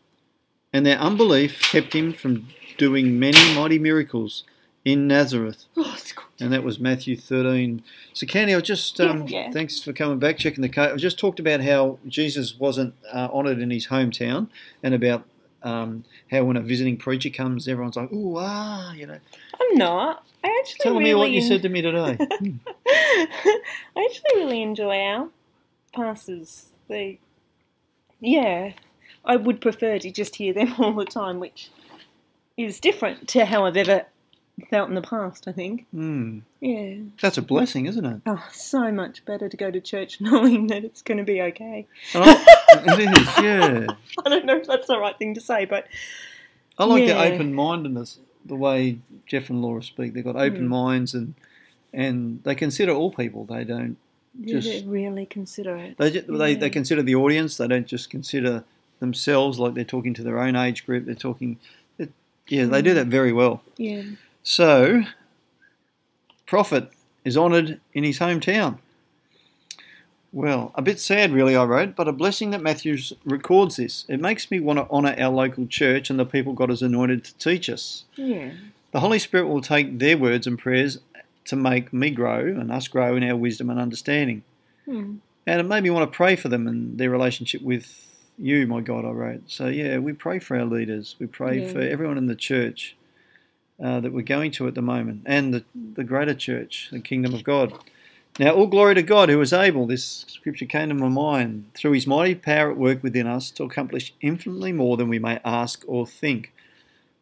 And 0.73 0.85
their 0.85 0.99
unbelief 0.99 1.61
kept 1.61 1.93
him 1.93 2.13
from 2.13 2.49
doing 2.79 3.19
many 3.19 3.39
mighty 3.55 3.79
miracles 3.79 4.45
in 4.85 5.07
Nazareth. 5.07 5.65
Oh, 5.77 5.97
and 6.41 6.53
that 6.53 6.65
was 6.65 6.81
Matthew 6.81 7.17
13. 7.17 7.83
So, 8.13 8.27
Candy, 8.27 8.55
I 8.55 8.61
just 8.61 8.99
Yeah, 8.99 9.07
um, 9.07 9.27
yeah. 9.29 9.51
thanks 9.51 9.81
for 9.81 9.93
coming 9.93 10.19
back, 10.19 10.39
checking 10.39 10.63
the 10.63 10.69
code. 10.69 10.93
I 10.93 10.97
just 10.97 11.19
talked 11.19 11.39
about 11.39 11.61
how 11.61 11.99
Jesus 12.09 12.59
wasn't 12.59 12.95
uh, 13.13 13.29
honoured 13.33 13.61
in 13.61 13.71
his 13.71 13.87
hometown, 13.87 14.49
and 14.83 14.95
about 14.95 15.25
um, 15.65 16.05
how 16.31 16.45
when 16.45 16.57
a 16.57 16.61
visiting 16.61 16.97
preacher 16.97 17.31
comes, 17.31 17.67
everyone's 17.67 17.97
like, 17.97 18.13
"Ooh, 18.13 18.37
ah," 18.39 18.93
you 18.93 19.07
know. 19.07 19.19
I'm 19.61 19.77
not. 19.77 20.25
I 20.45 20.63
actually 20.63 20.83
Tell 20.83 20.93
really 20.93 21.05
me 21.05 21.15
what 21.15 21.31
you 21.31 21.41
said 21.41 21.63
to 21.63 21.69
me 21.69 21.81
today. 21.81 22.19
I 22.87 23.61
actually 23.97 24.45
really 24.45 24.63
enjoy 24.63 25.01
our 25.01 25.29
pastors. 25.95 26.67
They, 26.89 27.19
yeah, 28.21 28.73
I 29.25 29.37
would 29.37 29.63
prefer 29.63 29.99
to 29.99 30.11
just 30.11 30.37
hear 30.37 30.53
them 30.53 30.75
all 30.79 30.93
the 30.93 31.07
time, 31.07 31.41
which 31.41 31.71
is 32.57 32.79
different 32.79 33.27
to 33.29 33.47
how 33.47 33.65
I've 33.65 33.77
ever 33.77 34.05
felt 34.71 34.89
in 34.89 34.95
the 34.95 35.03
past. 35.03 35.49
I 35.49 35.53
think. 35.53 35.87
Hmm. 35.91 36.41
Yeah. 36.61 36.95
That's 37.21 37.39
a 37.39 37.43
blessing, 37.43 37.87
isn't 37.87 38.05
it? 38.05 38.21
Oh, 38.27 38.43
so 38.53 38.91
much 38.93 39.25
better 39.25 39.49
to 39.49 39.57
go 39.57 39.71
to 39.71 39.81
church 39.81 40.21
knowing 40.21 40.69
that 40.69 40.85
it's 40.85 41.03
going 41.03 41.19
to 41.19 41.25
be 41.25 41.41
okay. 41.43 41.87
I- 42.15 42.61
it 42.87 43.01
is, 43.01 43.29
yeah. 43.45 43.87
I 44.25 44.29
don't 44.29 44.47
know 44.47 44.57
if 44.57 44.67
that's 44.67 44.87
the 44.89 44.99
right 44.99 45.17
thing 45.19 45.35
to 45.35 45.41
say, 45.41 45.65
but 45.65 45.87
I 46.79 46.85
like 46.85 47.07
Yeah. 47.07 47.15
the 47.29 47.35
open 47.35 47.55
mindedness, 47.55 48.19
the 48.45 48.57
way 48.57 48.99
Jeff 49.27 49.49
and 49.51 49.63
Laura 49.63 49.83
speak. 49.83 50.13
They've 50.15 50.25
got 50.25 50.37
open 50.37 50.67
Mm. 50.67 50.69
minds 50.69 51.15
and 51.15 51.35
and 51.93 52.43
they 52.43 52.57
consider 52.57 52.93
all 52.93 53.13
people. 53.13 53.45
They 53.45 53.63
don't 53.65 53.97
Just- 54.45 54.67
did 54.69 54.87
really 54.89 55.27
consider 55.27 55.77
it. 55.77 55.97
they, 55.99 56.11
ju- 56.11 56.23
they 56.23 56.53
Yeah. 56.53 56.59
they 56.59 56.71
consider 56.71 57.03
the 57.03 57.15
audience. 57.15 57.57
They 57.57 57.69
don't 57.69 57.87
just 57.87 58.11
consider 58.11 58.65
themselves 58.99 59.59
like 59.61 59.75
they're 59.75 59.85
talking 59.85 60.15
to 60.15 60.23
their 60.25 60.41
own 60.41 60.57
age 60.57 60.85
group. 60.87 61.05
They're 61.07 61.15
talking. 61.15 61.59
It, 61.99 62.11
yeah, 62.49 62.65
they 62.65 62.83
do 62.83 62.91
Mm. 62.93 62.95
that 62.97 63.07
very 63.07 63.33
well. 63.33 63.63
Yeah. 63.77 64.03
So, 64.45 65.03
Prophet 66.47 66.91
is 67.25 67.37
honoured 67.37 67.81
in 67.95 68.05
his 68.05 68.19
hometown. 68.19 68.79
Well, 70.33 70.73
a 70.75 70.83
bit 70.83 71.01
sad, 71.01 71.33
really, 71.33 71.57
I 71.57 71.65
wrote, 71.65 71.97
but 71.97 72.09
a 72.09 72.13
blessing 72.13 72.51
that 72.51 72.61
Matthews 72.61 73.13
records 73.25 73.77
this. 73.77 74.05
It 74.09 74.21
makes 74.21 74.51
me 74.51 74.61
want 74.61 74.79
to 74.81 74.89
honour 74.91 75.15
our 75.19 75.31
local 75.33 75.67
church 75.67 76.11
and 76.11 76.19
the 76.19 76.27
people 76.27 76.53
God 76.53 76.69
has 76.69 76.83
anointed 76.83 77.25
to 77.25 77.35
teach 77.39 77.71
us. 77.71 78.05
Yeah. 78.17 78.51
The 78.93 79.01
Holy 79.01 79.19
Spirit 79.19 79.47
will 79.47 79.63
take 79.63 79.99
their 79.99 80.19
words 80.19 80.47
and 80.47 80.59
prayers 80.59 80.99
to 81.47 81.57
make 81.57 81.93
me 81.93 82.11
grow 82.11 82.41
and 82.41 82.71
us 82.71 82.87
grow 82.89 83.17
in 83.17 83.23
our 83.25 83.37
wisdom 83.37 83.71
and 83.71 83.81
understanding. 83.81 84.43
Hmm. 84.85 85.17
And 85.47 85.61
it 85.61 85.65
made 85.65 85.85
me 85.85 85.91
want 85.91 86.11
to 86.11 86.17
pray 86.17 86.37
for 86.37 86.49
them 86.49 86.67
and 86.67 86.99
their 86.99 87.11
relationship 87.11 87.63
with 87.63 88.11
you, 88.39 88.67
my 88.67 88.81
God, 88.81 89.05
I 89.05 89.11
wrote. 89.11 89.43
So, 89.47 89.69
yeah, 89.69 89.99
we 89.99 90.13
pray 90.13 90.39
for 90.39 90.59
our 90.59 90.65
leaders. 90.67 91.17
We 91.19 91.27
pray 91.27 91.63
Yeah. 91.63 91.69
for 91.73 91.81
everyone 91.81 92.19
in 92.19 92.27
the 92.27 92.35
church 92.35 92.97
uh, 93.83 94.01
that 94.01 94.13
we're 94.13 94.23
going 94.23 94.51
to 94.53 94.69
at 94.69 94.75
the 94.75 94.83
moment 94.83 95.23
and 95.27 95.53
the, 95.53 95.65
the 95.95 96.05
greater 96.05 96.35
church, 96.35 96.89
the 96.93 97.01
kingdom 97.01 97.35
of 97.35 97.45
God. 97.45 97.73
Now, 98.39 98.51
all 98.51 98.67
glory 98.67 98.95
to 98.97 99.03
God 99.03 99.29
who 99.29 99.41
is 99.41 99.53
able, 99.53 99.87
this 99.87 100.25
scripture 100.29 100.67
came 100.67 100.89
to 100.89 100.95
my 100.95 101.09
mind, 101.09 101.71
through 101.75 101.93
his 101.93 102.07
mighty 102.07 102.35
power 102.35 102.71
at 102.71 102.77
work 102.77 103.03
within 103.03 103.27
us 103.27 103.51
to 103.53 103.65
accomplish 103.65 104.13
infinitely 104.21 104.73
more 104.73 104.97
than 104.97 105.09
we 105.09 105.21
may 105.21 105.39
ask 105.45 105.85
or 105.87 106.07
think. 106.07 106.53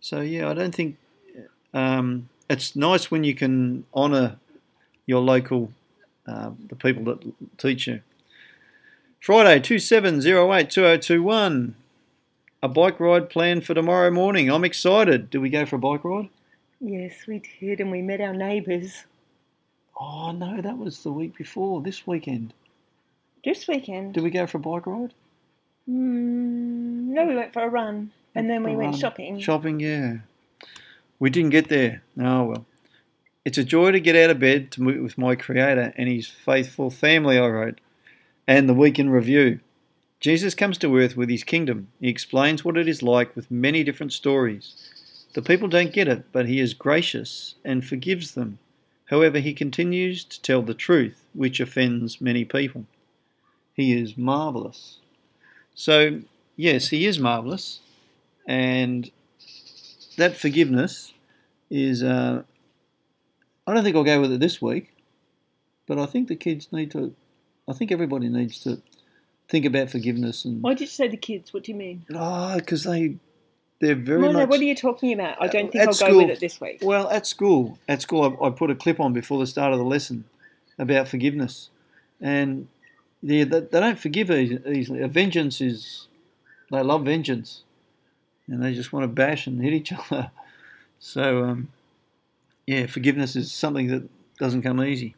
So, 0.01 0.21
yeah, 0.21 0.49
I 0.49 0.55
don't 0.55 0.75
think 0.75 0.97
um, 1.75 2.29
it's 2.49 2.75
nice 2.75 3.11
when 3.11 3.25
you 3.25 3.35
can 3.35 3.85
honour 3.95 4.37
your 5.07 5.21
local, 5.21 5.71
uh, 6.27 6.51
the 6.69 6.77
people 6.77 7.05
that 7.05 7.33
teach 7.59 7.87
you. 7.87 8.01
Friday, 9.21 9.61
2708 9.61 10.71
2021. 10.71 11.77
A 12.65 12.69
bike 12.69 13.01
ride 13.01 13.29
planned 13.29 13.65
for 13.65 13.75
tomorrow 13.75 14.11
morning. 14.11 14.49
I'm 14.51 14.65
excited. 14.65 15.31
Do 15.31 15.41
we 15.41 15.51
go 15.51 15.67
for 15.67 15.77
a 15.77 15.79
bike 15.79 16.05
ride? 16.05 16.29
Yes, 16.85 17.12
we 17.29 17.42
did, 17.61 17.81
and 17.81 17.90
we 17.90 18.03
met 18.03 18.21
our 18.21 18.35
neighbours 18.35 19.05
Oh, 20.01 20.33
no, 20.33 20.61
that 20.61 20.79
was 20.79 21.03
the 21.03 21.12
week 21.12 21.37
before, 21.37 21.81
this 21.81 22.07
weekend. 22.07 22.55
this 23.45 23.68
weekend. 23.68 24.14
Did 24.14 24.25
we 24.25 24.31
go 24.31 24.47
for 24.47 24.57
a 24.57 24.61
bike 24.61 24.87
ride? 24.87 25.14
Mm, 25.88 27.12
no, 27.14 27.25
we 27.27 27.37
went 27.37 27.53
for 27.53 27.62
a 27.62 27.68
run, 27.68 28.11
and 28.35 28.49
then 28.51 28.64
we 28.64 28.73
A 28.73 28.75
went 28.75 28.92
run. 28.92 28.99
shopping. 29.01 29.38
Shopping, 29.38 29.79
yeah. 29.79 30.16
We 31.21 31.31
didn't 31.31 31.51
get 31.51 31.68
there. 31.68 32.03
Oh, 32.18 32.45
well. 32.45 32.66
It's 33.45 33.59
a 33.59 33.64
joy 33.64 33.92
to 33.92 34.01
get 34.01 34.16
out 34.16 34.31
of 34.31 34.38
bed 34.40 34.73
to 34.73 34.83
meet 34.83 35.03
with 35.03 35.18
my 35.18 35.37
Creator 35.37 35.92
and 35.97 36.09
His 36.09 36.27
faithful 36.27 36.90
family, 36.90 37.38
I 37.38 37.47
wrote. 37.49 37.81
And 38.49 38.68
the 38.68 38.75
weekend 38.75 39.12
review. 39.12 39.61
Jesus 40.21 40.55
comes 40.55 40.79
to 40.79 40.97
earth 40.99 41.16
with 41.16 41.29
His 41.29 41.45
kingdom. 41.45 41.88
He 42.01 42.09
explains 42.09 42.64
what 42.64 42.77
it 42.77 42.88
is 42.88 43.03
like 43.03 43.37
with 43.37 43.51
many 43.51 43.85
different 43.85 44.12
stories. 44.12 44.90
The 45.35 45.42
people 45.42 45.68
don't 45.68 45.92
get 45.92 46.09
it, 46.09 46.25
but 46.33 46.49
He 46.49 46.61
is 46.61 46.75
gracious 46.75 47.55
and 47.64 47.85
forgives 47.85 48.33
them. 48.33 48.59
However, 49.07 49.38
He 49.38 49.55
continues 49.55 50.25
to 50.25 50.40
tell 50.42 50.62
the 50.62 50.75
truth, 50.75 51.25
which 51.35 51.61
offends 51.61 52.21
many 52.21 52.45
people. 52.45 52.87
He 53.75 53.92
is 53.92 54.16
marvelous. 54.16 54.99
So, 55.75 56.21
yes, 56.57 56.88
He 56.88 57.07
is 57.07 57.18
marvelous. 57.18 57.81
And 58.47 59.11
that 60.16 60.37
forgiveness 60.37 61.12
is. 61.71 62.03
Uh, 62.03 62.42
I 63.66 63.75
don't 63.75 63.85
think 63.85 63.97
I'll 63.97 64.05
go 64.05 64.21
with 64.21 64.33
it 64.33 64.40
this 64.40 64.61
week, 64.61 64.92
but 65.87 65.99
I 65.99 66.07
think 66.07 66.29
the 66.29 66.37
kids 66.37 66.68
need 66.73 66.90
to. 66.92 67.14
I 67.68 67.73
think 67.73 67.92
everybody 67.92 68.29
needs 68.29 68.59
to 68.64 68.83
think 69.49 69.64
about 69.64 69.90
forgiveness 69.90 70.45
and. 70.45 70.62
Why 70.62 70.75
did 70.75 70.81
you 70.81 70.87
say 70.88 71.09
the 71.09 71.16
kids? 71.16 71.55
What 71.55 71.64
do 71.64 71.73
you 71.73 71.79
mean? 71.79 72.05
Oh, 72.12 72.57
because 72.57 72.85
they, 72.85 73.16
they're 73.83 73.97
very 73.97 74.21
no, 74.21 74.31
no, 74.31 74.45
what 74.45 74.61
are 74.61 74.64
you 74.64 74.77
talking 74.77 75.12
about? 75.12 75.42
I 75.42 75.49
don't 75.49 75.73
think 75.73 75.85
I'll 75.85 75.92
school- 75.92 76.09
go 76.11 76.18
with 76.18 76.31
it 76.31 76.38
this 76.40 76.61
week. 76.61 76.79
Well, 76.83 77.11
at 77.11 77.27
school, 77.27 77.81
at 77.88 78.01
school, 78.01 78.38
I, 78.40 78.47
I 78.47 78.51
put 78.51 78.71
a 78.71 78.77
clip 78.77 79.01
on 79.01 79.12
before 79.12 79.40
the 79.40 79.47
start 79.47 79.73
of 79.73 79.81
the 79.81 79.85
lesson 79.85 80.23
about 80.79 81.09
forgiveness, 81.09 81.68
and 82.21 82.68
they 83.25 83.42
they, 83.42 83.59
they 83.59 83.81
don't 83.81 83.99
forgive 83.99 84.31
easily. 84.31 85.03
A 85.03 85.09
vengeance 85.09 85.61
is, 85.61 86.07
they 86.71 86.81
love 86.81 87.05
vengeance, 87.05 87.64
and 88.47 88.62
they 88.62 88.73
just 88.73 88.92
want 88.92 89.03
to 89.03 89.09
bash 89.09 89.49
and 89.49 89.61
hit 89.61 89.73
each 89.73 89.92
other. 90.12 90.31
So, 91.01 91.42
um, 91.42 91.68
yeah, 92.68 92.87
forgiveness 92.87 93.35
is 93.35 93.51
something 93.51 93.88
that 93.88 94.09
doesn't 94.38 94.62
come 94.62 94.81
easy. 94.81 95.16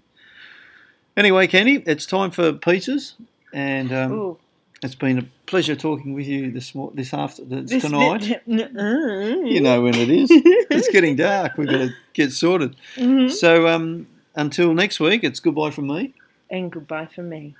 Anyway, 1.18 1.48
Kenny, 1.48 1.83
it's 1.87 2.07
time 2.07 2.31
for 2.31 2.55
pizzas, 2.55 3.12
and 3.53 3.92
um. 3.92 4.38
It's 4.85 4.94
been 4.94 5.18
a 5.18 5.25
pleasure 5.47 5.75
talking 5.75 6.12
with 6.14 6.27
you 6.27 6.51
this 6.53 6.73
this 6.94 7.12
after 7.14 7.44
this, 7.44 7.70
This 7.70 7.83
tonight. 7.83 8.20
bit- 8.47 8.75
Mm. 8.75 9.51
You 9.51 9.61
know 9.61 9.83
when 9.83 9.94
it 9.94 10.11
is. 10.11 10.29
it's 10.31 10.88
getting 10.90 11.16
dark. 11.16 11.57
We've 11.59 11.68
got 11.68 11.79
to 11.79 11.90
get 12.12 12.33
sorted. 12.33 12.77
Mhm. 12.97 13.31
So 13.31 13.66
um, 13.68 14.07
until 14.37 14.75
next 14.75 15.01
week, 15.01 15.25
it's 15.25 15.40
goodbye 15.40 15.70
from 15.70 15.87
me. 15.88 16.14
And 16.51 16.70
goodbye 16.70 17.07
from 17.07 17.29
me. 17.31 17.55